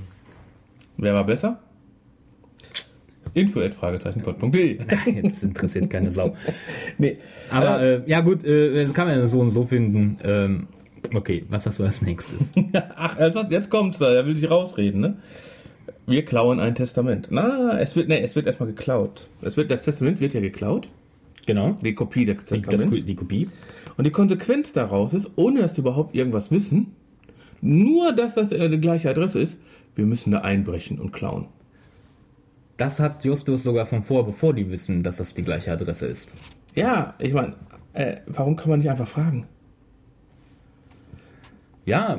[0.99, 1.59] Wer war besser?
[3.35, 4.79] Info fragezeichenpod.de.
[5.13, 6.37] Jetzt interessiert keine Sau.
[6.99, 7.19] nee,
[7.51, 10.19] Aber äh, ja gut, äh, das kann man ja so und so finden.
[10.23, 10.69] Ähm,
[11.15, 12.53] okay, was hast du als nächstes?
[12.97, 13.17] Ach,
[13.51, 15.17] jetzt kommt's da, er will dich rausreden, ne?
[16.07, 17.29] Wir klauen ein Testament.
[17.31, 19.29] Na, es wird, nee, es wird erstmal geklaut.
[19.43, 20.89] Es wird, das Testament wird ja geklaut.
[21.47, 21.77] genau.
[21.83, 22.97] Die Kopie des Die, Testaments.
[22.97, 23.49] das, die Kopie.
[23.97, 26.95] Und die Konsequenz daraus ist, ohne dass die überhaupt irgendwas wissen,
[27.61, 29.59] nur dass das äh, die gleiche Adresse ist,
[29.97, 31.47] wir müssen da einbrechen und klauen.
[32.77, 36.35] Das hat Justus sogar schon vor, bevor die wissen, dass das die gleiche Adresse ist.
[36.75, 37.55] Ja, ich meine,
[37.95, 39.47] äh, warum kann man nicht einfach fragen?
[41.87, 42.19] Ja,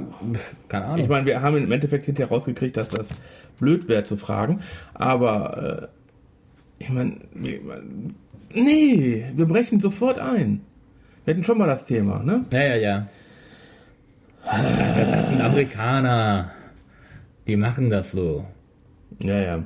[0.70, 1.04] keine Ahnung.
[1.04, 3.10] Ich meine, wir haben im Endeffekt hinterher rausgekriegt, dass das
[3.60, 4.62] blöd wäre zu fragen,
[4.94, 5.90] aber
[6.80, 7.18] äh, ich meine,
[8.54, 10.62] nee, wir brechen sofort ein.
[11.26, 12.46] Wir hatten schon mal das Thema, ne?
[12.54, 13.08] ja, ja, ja.
[14.46, 15.06] ja.
[15.12, 16.52] Das sind Amerikaner.
[17.46, 18.46] Die machen das so.
[19.20, 19.64] Ja, ja.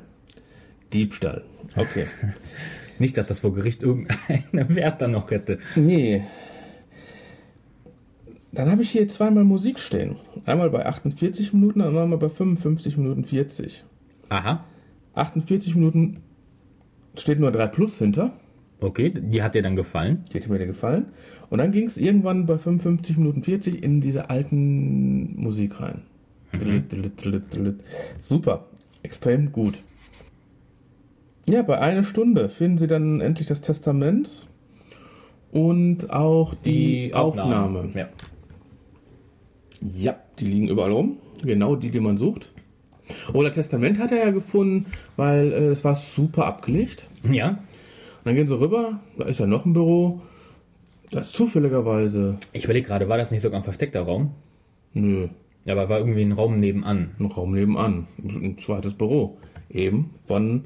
[0.91, 1.43] Diebstahl.
[1.75, 2.07] Okay.
[2.99, 5.59] Nicht, dass das vor Gericht irgendeinen Wert dann noch hätte.
[5.75, 6.23] nee.
[8.51, 10.17] Dann habe ich hier zweimal Musik stehen.
[10.45, 13.83] Einmal bei 48 Minuten, einmal bei 55 Minuten 40.
[14.29, 14.65] Aha.
[15.13, 16.17] 48 Minuten
[17.15, 18.33] steht nur 3 Plus hinter.
[18.81, 20.25] Okay, die hat dir dann gefallen.
[20.29, 21.07] Die hätte mir gefallen.
[21.49, 26.01] Und dann ging es irgendwann bei 55 Minuten 40 in diese alten Musik rein.
[26.51, 27.79] Drillit.
[28.19, 28.65] Super.
[29.03, 29.81] Extrem gut.
[31.47, 34.47] Ja, bei einer Stunde finden Sie dann endlich das Testament
[35.51, 37.89] und auch die, Aufnahme.
[37.93, 38.09] Ja.
[39.81, 41.17] Ja, die liegen überall rum.
[41.43, 42.51] Genau die, die man sucht.
[43.33, 44.85] Oder Testament hat er ja gefunden,
[45.17, 47.07] weil äh, es war super abgelegt.
[47.29, 47.49] Ja.
[47.49, 47.57] Und
[48.25, 50.21] dann gehen sie rüber, da ist ja noch ein Büro.
[51.09, 52.37] Da ist zufälligerweise.
[52.53, 54.31] Ich überlege gerade, war das nicht sogar ein versteckter Raum?
[54.93, 55.27] Nö,
[55.65, 57.11] Ja, aber war irgendwie ein Raum nebenan.
[57.19, 58.07] ein Raum nebenan.
[58.23, 59.37] Ein zweites Büro.
[59.69, 60.65] Eben von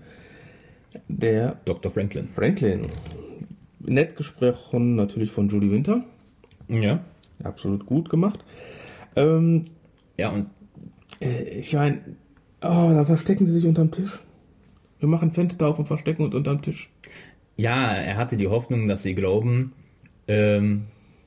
[1.08, 1.91] der Dr.
[1.91, 2.28] Franklin.
[2.28, 2.82] Franklin.
[3.80, 6.04] Nett gesprochen natürlich von Judy Winter.
[6.67, 6.99] Ja.
[7.43, 8.43] Absolut gut gemacht.
[9.15, 9.63] Ähm,
[10.17, 10.49] Ja, und
[11.21, 11.99] äh, ich meine,
[12.62, 14.21] oh, dann verstecken sie sich unterm Tisch.
[14.99, 16.89] Wir machen Fenster auf und verstecken uns unterm Tisch.
[17.58, 19.73] ja, er hatte die Hoffnung, dass sie glauben,
[20.28, 20.86] ähm,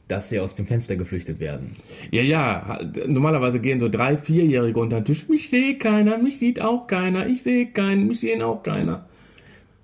[0.09, 1.77] dass sie aus dem Fenster geflüchtet werden.
[2.11, 5.29] Ja, ja, normalerweise gehen so drei, vierjährige unter den Tisch.
[5.29, 9.07] Mich sehe keiner, mich sieht auch keiner, ich sehe keinen, mich sehen auch keiner.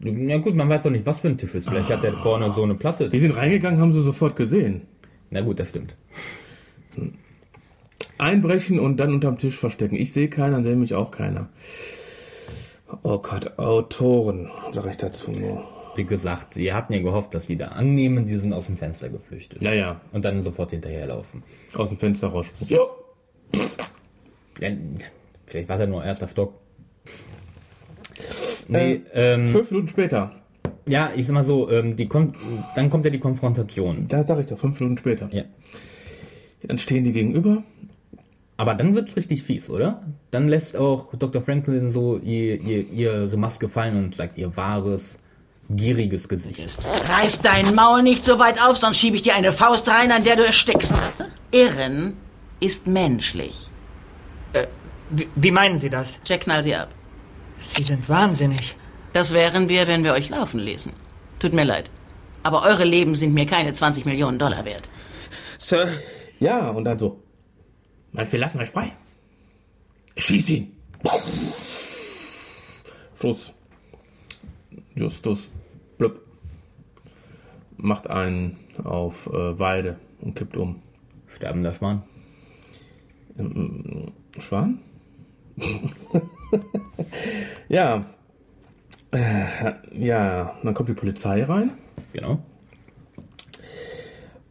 [0.01, 1.69] Ja gut, man weiß doch nicht, was für ein Tisch ist.
[1.69, 3.09] Vielleicht hat er vorne so eine Platte.
[3.09, 4.83] Die sind reingegangen, haben sie sofort gesehen.
[5.31, 5.95] Na gut, das stimmt.
[8.19, 9.97] Einbrechen und dann unterm Tisch verstecken.
[9.97, 11.49] Ich sehe keinen, dann sehe mich auch keiner.
[13.03, 15.65] Oh Gott, Autoren, sage ich dazu nur.
[15.97, 19.09] Wie gesagt, sie hatten ja gehofft, dass die da annehmen, die sind aus dem Fenster
[19.09, 19.63] geflüchtet.
[19.63, 21.43] Ja, ja, Und dann sofort hinterherlaufen.
[21.75, 22.77] aus dem Fenster rausspucken.
[22.77, 22.81] Ja.
[24.61, 24.71] Ja,
[25.47, 26.55] vielleicht war es ja nur erster Stock.
[28.69, 30.33] Nee, Äh, ähm, Fünf Minuten später,
[30.87, 32.37] ja, ich sag mal so, ähm, die kommt,
[32.77, 34.07] dann kommt ja die Konfrontation.
[34.09, 35.29] da sage ich doch, fünf Minuten später.
[35.33, 35.43] Ja.
[36.63, 37.63] Dann stehen die gegenüber.
[38.57, 40.03] Aber dann wird's richtig fies, oder?
[40.31, 41.43] Dann lässt auch Dr.
[41.43, 45.19] Franklin so ihr, ihr, ihre Maske fallen und sagt ihr wahres,
[45.71, 46.79] gieriges Gesicht.
[47.09, 50.23] Reiß dein Maul nicht so weit auf, sonst schiebe ich dir eine Faust rein, an
[50.23, 50.95] der du erstickst.
[51.51, 52.17] Irren
[52.61, 53.71] ist menschlich.
[55.11, 56.21] Wie, wie meinen Sie das?
[56.25, 56.89] Jack, knall sie ab.
[57.59, 58.77] Sie sind wahnsinnig.
[59.13, 60.93] Das wären wir, wenn wir euch laufen ließen.
[61.39, 61.91] Tut mir leid.
[62.43, 64.89] Aber eure Leben sind mir keine 20 Millionen Dollar wert.
[65.59, 65.89] Sir,
[66.41, 67.23] Ja, und dann so.
[68.15, 68.93] Meinst wir lassen euch frei?
[70.17, 70.77] Schieß ihn!
[73.21, 73.53] Schuss.
[74.95, 75.49] Justus.
[75.99, 76.21] Blub.
[77.77, 80.81] Macht einen auf äh, Weide und kippt um.
[81.27, 82.05] Sterbender Schwan.
[84.39, 84.79] Schwan?
[87.69, 88.05] ja.
[89.11, 91.73] Äh, ja, dann kommt die Polizei rein
[92.13, 92.39] Genau.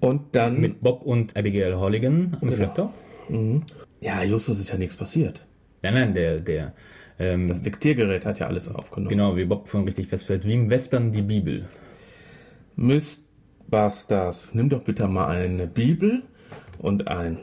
[0.01, 0.59] und dann.
[0.59, 2.49] Mit Bob und Abigail Holligan am
[3.33, 3.75] Schlepptau.
[4.01, 5.45] ja, Justus ist ja nichts passiert.
[5.81, 6.73] Nein, nein, der, der,
[7.19, 9.09] ähm, Das Diktiergerät hat ja alles aufgenommen.
[9.09, 11.67] genau, wie Bob schon richtig feststellt, wie im Western die Bibel.
[12.75, 16.23] Mistbusters, nimm doch bitte mal eine Bibel
[16.79, 17.39] und ein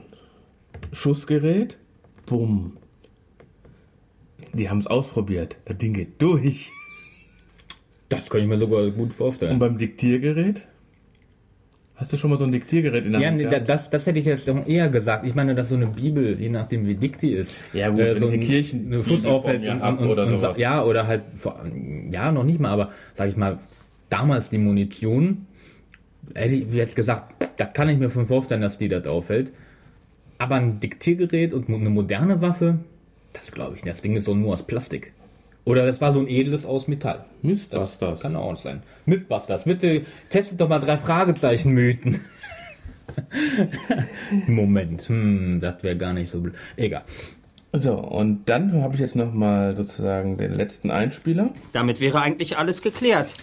[0.92, 1.76] Schussgerät.
[2.26, 2.76] Bumm.
[4.52, 5.56] Die haben es ausprobiert.
[5.64, 6.72] Das Ding geht durch.
[8.08, 9.58] Das kann ich mir sogar gut Und vorstellen.
[9.58, 10.66] beim Diktiergerät?
[12.00, 13.68] Hast du schon mal so ein Diktiergerät in der Ja, Hand da- gehabt?
[13.68, 15.26] das, das hätte ich jetzt doch eher gesagt.
[15.26, 18.18] Ich meine, dass so eine Bibel, je nachdem wie dick die ist, Ja, gut, äh,
[18.18, 20.56] so eine ein- Kirchen- eine auffällt mir und, und, oder und, sowas.
[20.58, 21.22] ja, oder halt,
[22.10, 23.58] ja, noch nicht mal, aber sag ich mal,
[24.08, 25.46] damals die Munition,
[26.34, 29.52] hätte ich jetzt gesagt, das kann ich mir schon vorstellen, dass die das auffällt.
[30.38, 32.78] Aber ein Diktiergerät und eine moderne Waffe,
[33.34, 33.94] das glaube ich nicht.
[33.94, 35.12] Das Ding ist so nur aus Plastik.
[35.64, 37.24] Oder das war so ein edles aus Metall.
[37.42, 38.20] Mistbusters.
[38.20, 38.82] Kann auch sein.
[39.06, 39.64] Mythbusters.
[39.64, 42.20] Bitte testet doch mal drei Fragezeichen-Mythen.
[44.46, 46.54] Moment, hm, das wäre gar nicht so blöd.
[46.76, 47.02] Egal.
[47.72, 51.50] So, und dann habe ich jetzt nochmal sozusagen den letzten Einspieler.
[51.72, 53.34] damit wäre eigentlich alles geklärt.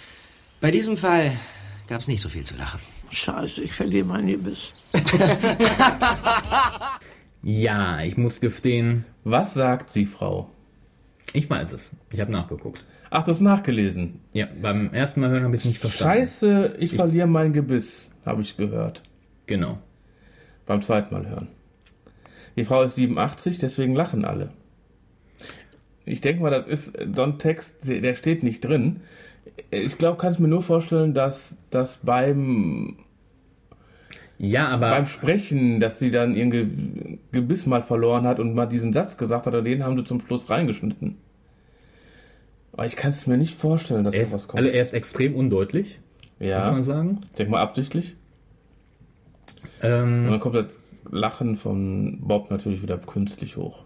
[0.60, 1.32] Bei diesem Fall
[1.88, 2.80] gab es nicht so viel zu lachen.
[3.10, 4.74] Scheiße, ich verliere mein Gebiss.
[7.44, 10.50] Ja, ich muss gestehen, Was sagt sie, Frau?
[11.34, 11.92] Ich weiß es.
[12.12, 12.86] Ich habe nachgeguckt.
[13.10, 14.22] Ach, du hast nachgelesen.
[14.34, 16.20] Ja, beim ersten Mal hören habe ich es nicht verstanden.
[16.20, 19.04] Scheiße, ich verliere mein Gebiss, habe ich gehört.
[19.46, 19.80] Genau.
[20.66, 21.48] Beim zweiten Mal hören.
[22.56, 24.50] Die Frau ist 87, deswegen lachen alle.
[26.06, 29.02] Ich denke mal, das ist Don Text, der der steht nicht drin.
[29.72, 32.98] Ich glaube, kann es mir nur vorstellen, dass das beim
[34.40, 36.68] Ja, aber beim Sprechen, dass sie dann ihr Ge
[37.32, 40.22] Gebiss mal verloren hat und mal diesen Satz gesagt hat, und den haben sie zum
[40.22, 41.18] Schluss reingeschnitten.
[42.74, 44.60] Aber ich kann es mir nicht vorstellen, dass er da ist, was kommt.
[44.60, 46.00] also er ist extrem undeutlich,
[46.40, 47.22] muss ja, man sagen.
[47.32, 48.16] ich denke mal absichtlich.
[49.82, 50.68] Und Ähm, dann kommt das
[51.10, 53.86] Lachen von Bob natürlich wieder künstlich hoch.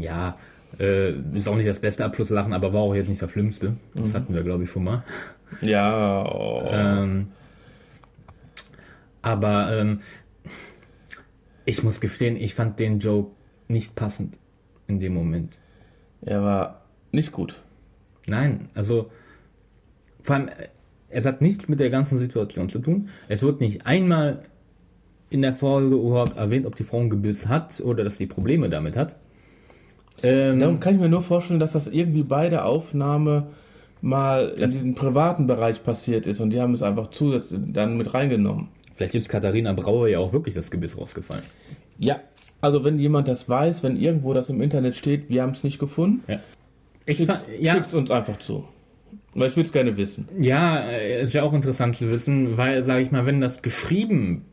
[0.00, 0.36] ja,
[0.78, 3.76] äh, ist auch nicht das beste Abschlusslachen, aber war auch jetzt nicht das Schlimmste.
[3.94, 5.04] Das hatten wir, glaube ich, schon mal.
[5.60, 6.64] Ja, oh.
[6.70, 7.28] Ähm,
[9.22, 10.00] aber ähm,
[11.64, 13.32] ich muss gestehen, ich fand den Joke
[13.68, 14.38] nicht passend
[14.86, 15.60] in dem Moment.
[16.22, 17.54] er war nicht gut.
[18.26, 19.10] Nein, also
[20.22, 20.50] vor allem,
[21.08, 23.08] es hat nichts mit der ganzen Situation zu tun.
[23.28, 24.42] Es wird nicht einmal
[25.30, 28.68] in der Folge überhaupt erwähnt, ob die Frau ein Gebiss hat oder dass die Probleme
[28.68, 29.16] damit hat.
[30.22, 33.48] Ähm, Darum kann ich mir nur vorstellen, dass das irgendwie bei der Aufnahme
[34.02, 38.12] mal in diesem privaten Bereich passiert ist und die haben es einfach zusätzlich dann mit
[38.12, 38.68] reingenommen.
[39.00, 41.42] Vielleicht ist Katharina Brauer ja auch wirklich das Gebiss rausgefallen.
[41.98, 42.20] Ja,
[42.60, 45.78] also wenn jemand das weiß, wenn irgendwo das im Internet steht, wir haben es nicht
[45.78, 46.40] gefunden, Ja.
[47.24, 48.64] Fa- ja, schickt's uns einfach zu.
[49.34, 50.28] Weil ich würde es gerne wissen.
[50.38, 54.44] Ja, äh, ist ja auch interessant zu wissen, weil, sage ich mal, wenn das geschrieben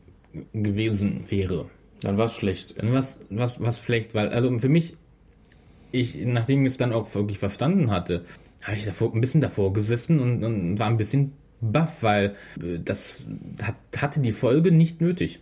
[0.54, 1.66] gewesen wäre,
[2.00, 2.78] Dann war es schlecht.
[2.78, 4.94] dann was, was, was schlecht, weil, also für mich,
[5.92, 8.24] ich, nachdem ich es dann auch wirklich verstanden hatte,
[8.64, 12.78] habe ich davor, ein bisschen davor gesessen und, und war ein bisschen baff, weil äh,
[12.84, 13.24] das
[13.62, 15.40] hat, hatte die Folge nicht nötig,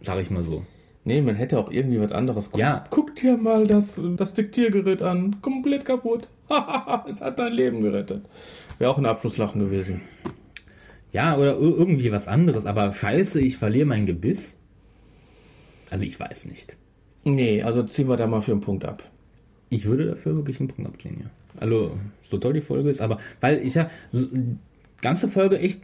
[0.00, 0.64] sage ich mal so.
[1.06, 2.50] Nee, man hätte auch irgendwie was anderes.
[2.50, 2.84] Guck, Ja.
[2.88, 5.40] Guck dir mal das, das Diktiergerät an.
[5.42, 6.28] Komplett kaputt.
[7.10, 8.24] es hat dein Leben gerettet.
[8.78, 10.00] Wäre auch ein Abschlusslachen gewesen.
[11.12, 14.56] Ja, oder ir- irgendwie was anderes, aber scheiße, ich verliere mein Gebiss.
[15.90, 16.76] Also ich weiß nicht.
[17.22, 19.04] Nee, also ziehen wir da mal für einen Punkt ab.
[19.68, 21.30] Ich würde dafür wirklich einen Punkt abziehen, ja.
[21.60, 21.96] Also,
[22.30, 23.88] so toll die Folge ist, aber weil ich ja,
[25.04, 25.82] ganze Folge echt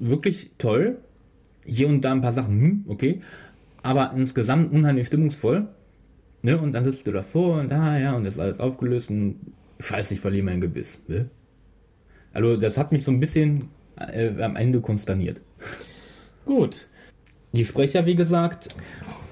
[0.00, 0.98] wirklich toll.
[1.64, 3.20] Hier und da ein paar Sachen, hm, okay.
[3.82, 5.68] Aber insgesamt unheimlich stimmungsvoll.
[6.42, 6.58] Ne?
[6.58, 10.20] Und dann sitzt du davor und da, ja, und ist alles aufgelöst und scheiße, ich
[10.20, 10.98] verliere mein Gebiss.
[11.06, 11.28] Ne?
[12.32, 15.40] Also, das hat mich so ein bisschen äh, am Ende konsterniert.
[16.46, 16.86] Gut.
[17.52, 18.74] Die Sprecher, wie gesagt,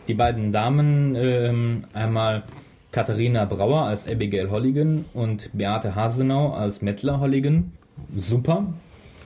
[0.07, 2.45] die beiden Damen, ähm, einmal
[2.93, 7.73] Katharina Brauer als Abigail Holligan und Beate Hasenau als Metzler Holligan.
[8.17, 8.75] Super.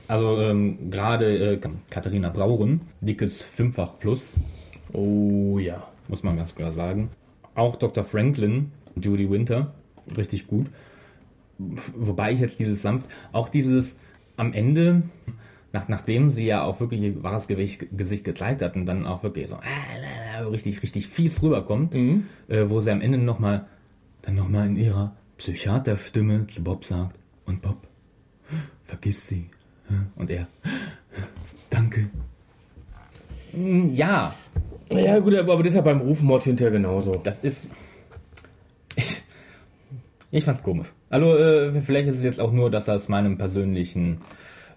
[0.09, 1.59] Also ähm, gerade äh,
[1.91, 4.33] Katharina Brauren, dickes Fünffach plus,
[4.91, 5.87] Oh ja.
[6.07, 7.11] muss man ganz klar sagen.
[7.53, 8.03] Auch Dr.
[8.03, 9.75] Franklin, Judy Winter,
[10.17, 10.65] richtig gut.
[11.59, 13.97] Wobei ich jetzt dieses sanft, auch dieses
[14.35, 15.03] am Ende,
[15.73, 19.47] nach, nachdem sie ja auch wirklich ihr wahres Gesicht gezeigt hat und dann auch wirklich
[19.47, 23.67] so äh, richtig, richtig fies rüberkommt, äh, wo sie am Ende nochmal,
[24.23, 27.77] dann nochmal in ihrer Psychiaterstimme zu Bob sagt, und Bob,
[28.85, 29.51] vergiss sie.
[30.15, 30.47] Und er,
[31.69, 32.09] danke.
[33.53, 34.35] Mm, Ja,
[34.91, 37.15] Ja, gut, aber das ist ja beim Rufmord hinterher genauso.
[37.15, 37.69] das ist.
[38.95, 39.21] Ich,
[40.31, 40.91] ich fand's komisch.
[41.09, 44.21] Also, äh, vielleicht ist es jetzt auch nur, dass das meinem persönlichen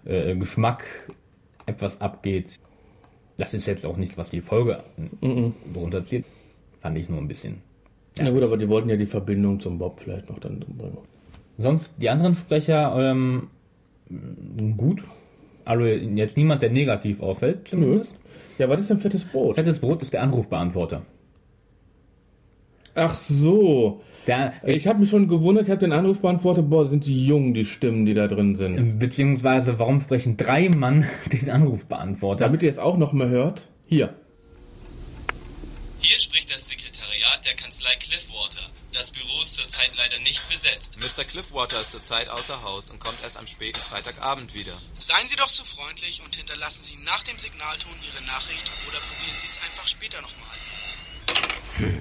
[0.05, 0.83] äh, Geschmack
[1.65, 2.59] etwas abgeht.
[3.37, 4.83] Das ist jetzt auch nicht, was die Folge
[5.73, 6.25] drunter zieht.
[6.81, 7.61] Fand ich nur ein bisschen.
[8.19, 10.97] Na gut, aber die wollten ja die Verbindung zum Bob vielleicht noch dann bringen.
[11.57, 13.47] Sonst die anderen Sprecher, ähm,
[14.77, 15.03] gut.
[15.65, 18.15] Also jetzt niemand, der negativ auffällt, zumindest.
[18.57, 19.55] Ja, was ist denn fettes Brot?
[19.55, 21.03] Fettes Brot ist der Anrufbeantworter.
[22.95, 24.01] Ach so.
[24.27, 27.53] Der, Ich habe mich schon gewundert, ich habe den Anruf beantwortet, boah, sind die jung,
[27.53, 28.99] die Stimmen, die da drin sind.
[28.99, 32.45] beziehungsweise, warum sprechen drei Mann den Anrufbeantworter?
[32.45, 34.13] Damit ihr es auch noch mal hört, hier.
[35.99, 38.71] Hier spricht das Sekretariat der Kanzlei Cliffwater.
[38.93, 40.99] Das Büro ist zurzeit leider nicht besetzt.
[41.01, 41.23] Mr.
[41.25, 44.73] Cliffwater ist zurzeit außer Haus und kommt erst am späten Freitagabend wieder.
[44.99, 49.37] Seien Sie doch so freundlich und hinterlassen Sie nach dem Signalton Ihre Nachricht oder probieren
[49.37, 51.93] Sie es einfach später nochmal.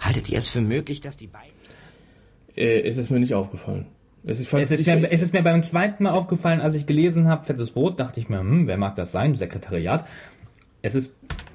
[0.00, 1.52] Haltet ihr es für möglich, dass die beiden...
[2.56, 3.86] Äh, es ist mir nicht aufgefallen.
[4.22, 7.26] Es ist, Es ist, mir, es ist mir beim zweiten Mal aufgefallen, als ich gelesen
[7.26, 9.34] habe, fettes Brot, dachte ich mir, hm, wer mag das sein?
[9.34, 10.06] Sekretariat.
[10.82, 11.10] Es ist,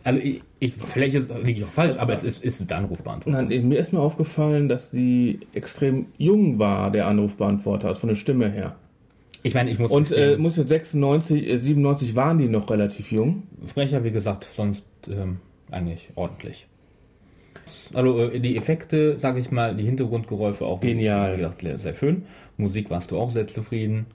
[0.06, 3.42] also ich, ich vielleicht ist, liege ich auch falsch, aber es ist, ist der Anrufbeantworter.
[3.42, 8.16] Nein, mir ist mir aufgefallen, dass die extrem jung war, der Anrufbeantworter, also von der
[8.16, 8.76] Stimme her.
[9.42, 13.12] Ich meine, ich muss Und äh, muss jetzt 96, äh, 97 waren die noch relativ
[13.12, 13.44] jung.
[13.68, 15.40] Sprecher, wie gesagt, sonst ähm,
[15.72, 16.68] eigentlich ordentlich.
[17.94, 21.34] Also äh, die Effekte, sage ich mal, die Hintergrundgeräusche auch Genial.
[21.34, 22.26] Wie gesagt, sehr, sehr schön.
[22.58, 24.06] Musik warst du auch sehr zufrieden.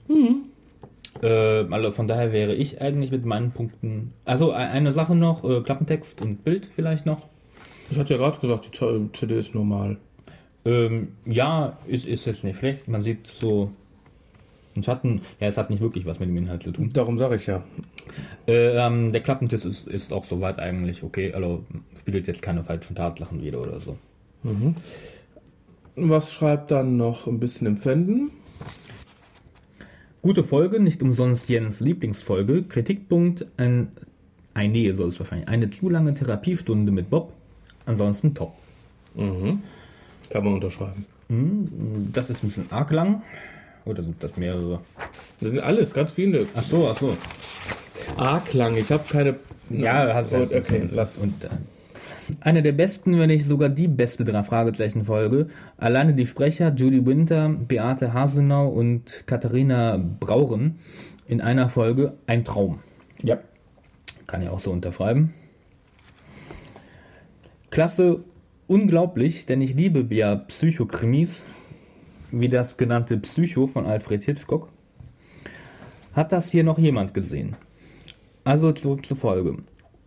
[1.21, 1.27] Äh,
[1.71, 4.13] also von daher wäre ich eigentlich mit meinen Punkten.
[4.25, 7.27] Also e- eine Sache noch, äh, Klappentext und Bild vielleicht noch.
[7.89, 9.97] Ich hatte ja gerade gesagt, die CD ist normal.
[10.63, 12.87] Ähm, ja, ist, ist jetzt nicht schlecht.
[12.87, 13.71] Man sieht so
[14.75, 15.21] einen Schatten.
[15.39, 16.89] Ja, es hat nicht wirklich was mit dem Inhalt zu tun.
[16.93, 17.63] Darum sage ich ja.
[18.47, 21.33] Äh, ähm, der Klappentisch ist, ist auch soweit eigentlich okay.
[21.33, 21.65] Also
[21.99, 23.97] spiegelt jetzt keine falschen Tatsachen wieder oder so.
[24.43, 24.75] Mhm.
[25.95, 28.31] Was schreibt dann noch ein bisschen im Fenden?
[30.21, 32.63] Gute Folge, nicht umsonst Jens Lieblingsfolge.
[32.63, 33.87] Kritikpunkt, ein,
[34.53, 35.47] ein nee, soll es wahrscheinlich.
[35.47, 37.33] Eine zu lange Therapiestunde mit Bob.
[37.87, 38.53] Ansonsten top.
[39.15, 39.63] Mhm.
[40.29, 41.05] Kann man unterschreiben.
[41.29, 43.23] Mhm, Das ist ein bisschen arg lang.
[43.85, 44.79] Oder sind das mehrere?
[45.39, 46.45] Das sind alles, ganz viele.
[46.53, 47.17] Ach so, ach so.
[48.15, 49.35] Arg lang, ich habe keine.
[49.71, 51.15] Ja, hat okay, lass.
[51.15, 51.49] Und äh,
[52.41, 55.47] eine der besten, wenn nicht sogar die beste drei Fragezeichen Folge.
[55.77, 60.79] Alleine die Sprecher Judy Winter, Beate Hasenau und Katharina Brauren
[61.27, 62.79] in einer Folge ein Traum.
[63.23, 63.39] Ja.
[64.27, 65.33] Kann ich auch so unterschreiben.
[67.69, 68.23] Klasse,
[68.67, 71.45] unglaublich, denn ich liebe ja Psychokrimis,
[72.31, 74.69] wie das genannte Psycho von Alfred Hitchcock.
[76.13, 77.55] Hat das hier noch jemand gesehen?
[78.43, 79.57] Also zurück zur Folge.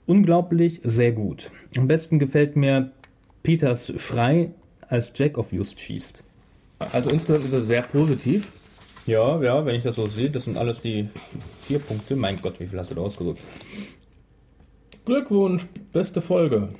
[0.06, 1.50] Unglaublich, sehr gut.
[1.76, 2.92] Am besten gefällt mir
[3.42, 4.50] Peters Schrei,
[4.88, 6.22] als Jack auf Just schießt.
[6.92, 8.52] Also insgesamt ist es sehr positiv.
[9.06, 11.08] Ja, ja, wenn ich das so sehe, das sind alles die
[11.60, 12.16] vier Punkte.
[12.16, 13.40] Mein Gott, wie viel hast du da ausgedrückt?
[15.04, 16.70] Glückwunsch, beste Folge.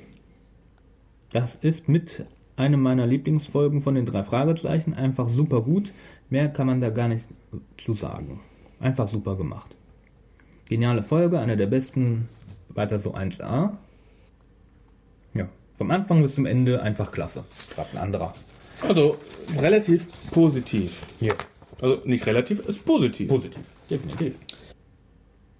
[1.31, 4.93] Das ist mit einer meiner Lieblingsfolgen von den drei Fragezeichen.
[4.93, 5.91] Einfach super gut.
[6.29, 7.27] Mehr kann man da gar nicht
[7.77, 8.39] zu sagen.
[8.79, 9.75] Einfach super gemacht.
[10.67, 12.27] Geniale Folge, eine der besten.
[12.69, 13.71] Weiter so 1A.
[15.33, 17.43] Ja, vom Anfang bis zum Ende einfach klasse.
[17.73, 18.33] Gerade ein anderer.
[18.81, 19.17] Also
[19.59, 21.07] relativ positiv.
[21.19, 21.35] Hier.
[21.81, 23.29] Also nicht relativ, ist positiv.
[23.29, 24.35] Positiv, definitiv.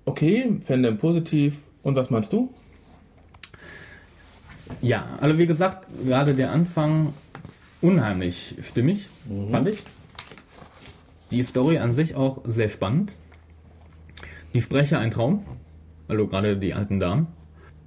[0.05, 1.57] Okay, Fandom positiv.
[1.83, 2.53] Und was meinst du?
[4.81, 7.13] Ja, also wie gesagt, gerade der Anfang
[7.81, 9.07] unheimlich stimmig,
[9.49, 9.83] fand ich.
[11.31, 13.15] Die Story an sich auch sehr spannend.
[14.53, 15.45] Die Sprecher ein Traum,
[16.07, 17.27] also gerade die alten Damen.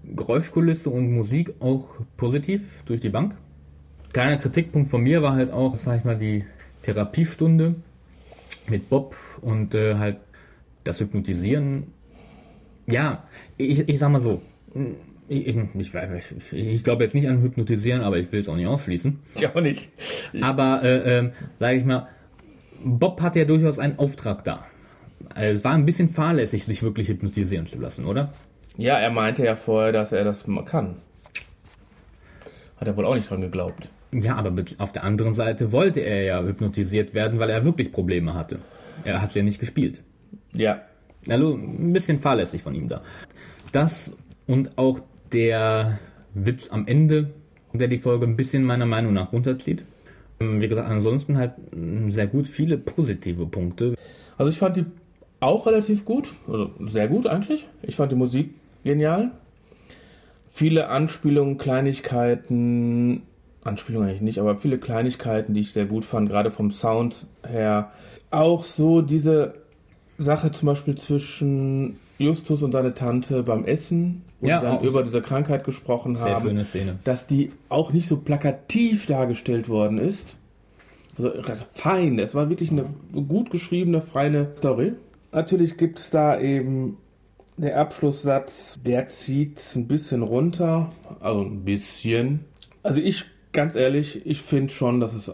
[0.04, 3.34] Geräuschkulisse und Musik auch positiv durch die Bank.
[4.12, 6.44] Kleiner Kritikpunkt von mir war halt auch, sag ich mal, die
[6.82, 7.74] Therapiestunde
[8.68, 10.18] mit Bob und äh, halt
[10.84, 11.88] das Hypnotisieren.
[12.86, 13.24] Ja,
[13.58, 14.40] ich, ich sag mal so,
[15.28, 18.66] ich, ich, ich, ich glaube jetzt nicht an Hypnotisieren, aber ich will es auch nicht
[18.66, 19.18] ausschließen.
[19.34, 19.90] Ich auch nicht.
[20.40, 22.08] Aber, äh, äh, sage ich mal,
[22.82, 24.64] Bob hat ja durchaus einen Auftrag da.
[25.34, 28.32] Also, es war ein bisschen fahrlässig, sich wirklich hypnotisieren zu lassen, oder?
[28.76, 30.96] Ja, er meinte ja vorher, dass er das kann.
[32.76, 33.88] Hat er wohl auch nicht dran geglaubt.
[34.12, 38.34] Ja, aber auf der anderen Seite wollte er ja hypnotisiert werden, weil er wirklich Probleme
[38.34, 38.60] hatte.
[39.04, 40.02] Er hat es ja nicht gespielt.
[40.52, 40.82] Ja.
[41.28, 43.02] Also ein bisschen fahrlässig von ihm da.
[43.72, 44.12] Das
[44.46, 45.00] und auch
[45.32, 45.98] der
[46.34, 47.30] Witz am Ende,
[47.72, 49.84] der die Folge ein bisschen meiner Meinung nach runterzieht.
[50.40, 51.52] Ähm, Wie gesagt, ansonsten halt
[52.08, 53.94] sehr gut, viele positive Punkte.
[54.38, 54.86] Also ich fand die
[55.40, 57.66] auch relativ gut, also sehr gut eigentlich.
[57.82, 59.30] Ich fand die Musik genial.
[60.46, 63.22] Viele Anspielungen, Kleinigkeiten,
[63.62, 67.92] Anspielungen eigentlich nicht, aber viele Kleinigkeiten, die ich sehr gut fand, gerade vom Sound her.
[68.30, 69.54] Auch so diese
[70.16, 75.22] Sache zum Beispiel zwischen Justus und seine Tante beim Essen, wo Ja, dann über diese
[75.22, 76.46] Krankheit gesprochen Sehr haben.
[76.46, 76.98] schöne Szene.
[77.04, 80.36] Dass die auch nicht so plakativ dargestellt worden ist.
[81.16, 81.32] Also
[81.72, 84.94] fein, es war wirklich eine gut geschriebene, feine Story.
[85.32, 86.98] Natürlich gibt es da eben
[87.56, 92.44] der Abschlusssatz, der zieht ein bisschen runter, also ein bisschen.
[92.82, 95.32] Also ich, ganz ehrlich, ich finde schon, dass es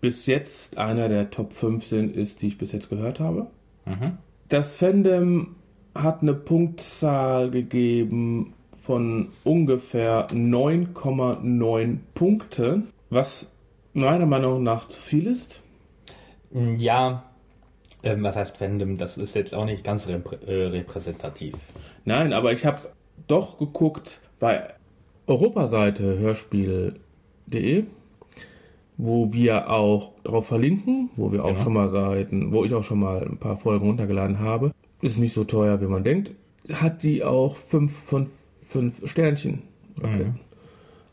[0.00, 3.48] bis jetzt einer der Top 5 sind, ist, die ich bis jetzt gehört habe.
[3.84, 4.18] Mhm.
[4.48, 5.56] Das Fandom
[5.94, 13.50] hat eine Punktzahl gegeben von ungefähr 9,9 Punkte, was
[13.92, 15.62] meiner Meinung nach zu viel ist.
[16.78, 17.27] Ja,
[18.02, 18.96] ähm, was heißt Fandom?
[18.98, 21.54] Das ist jetzt auch nicht ganz reprä äh, repräsentativ.
[22.04, 22.78] Nein, aber ich habe
[23.26, 24.68] doch geguckt bei
[25.26, 27.84] Europaseite hörspiel.de,
[28.96, 31.62] wo wir auch darauf verlinken, wo wir auch Genau.
[31.62, 34.72] schon mal Seiten, wo ich auch schon mal ein paar Folgen runtergeladen habe.
[35.02, 36.32] Ist nicht so teuer, wie man denkt.
[36.72, 38.26] Hat die auch 5 von
[38.62, 39.62] 5 Sternchen.
[39.98, 40.24] Okay.
[40.24, 40.34] Mhm.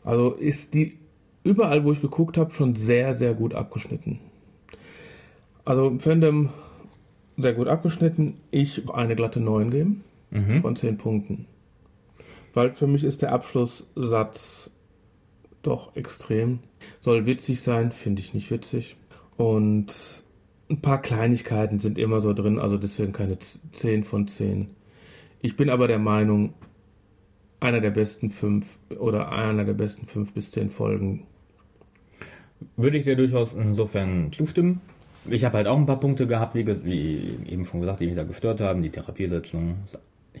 [0.04, 0.98] Also ist die
[1.44, 4.18] überall, wo ich geguckt habe, schon sehr, sehr gut abgeschnitten.
[5.64, 6.50] Also Fandom
[7.36, 8.34] sehr gut abgeschnitten.
[8.50, 10.60] Ich eine glatte 9 geben Mhm.
[10.60, 11.46] von 10 Punkten.
[12.54, 14.70] Weil für mich ist der Abschlusssatz
[15.62, 16.60] doch extrem.
[17.00, 18.96] Soll witzig sein, finde ich nicht witzig.
[19.36, 20.24] Und
[20.70, 24.68] ein paar Kleinigkeiten sind immer so drin, also deswegen keine Z- 10 von 10.
[25.42, 26.54] Ich bin aber der Meinung,
[27.60, 31.26] einer der besten fünf oder einer der besten fünf bis zehn Folgen.
[32.76, 34.80] Würde ich dir durchaus insofern zustimmen.
[35.28, 38.16] Ich habe halt auch ein paar Punkte gehabt, wie, wie eben schon gesagt, die mich
[38.16, 38.82] da gestört haben.
[38.82, 39.76] Die Therapiesetzung,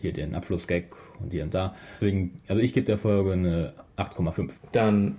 [0.00, 0.84] hier den Abschlussgag
[1.20, 1.74] und hier und da.
[2.00, 4.50] Deswegen, also ich gebe der Folge eine 8,5.
[4.72, 5.16] Dann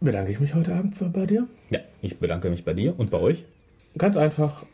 [0.00, 1.46] bedanke ich mich heute Abend für- bei dir.
[1.70, 3.44] Ja, ich bedanke mich bei dir und bei euch.
[3.98, 4.64] Ganz einfach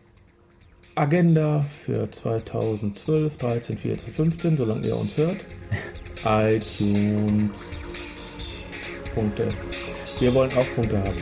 [0.94, 5.36] Agenda für 2012, 13, 14, 15, solange ihr uns hört.
[6.24, 7.50] iTunes.
[9.14, 9.48] Punkte.
[10.20, 11.16] Wir wollen auch Punkte haben.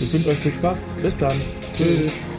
[0.00, 0.78] Ich wünsche euch viel Spaß.
[1.02, 1.36] Bis dann.
[1.78, 2.37] Tschüss.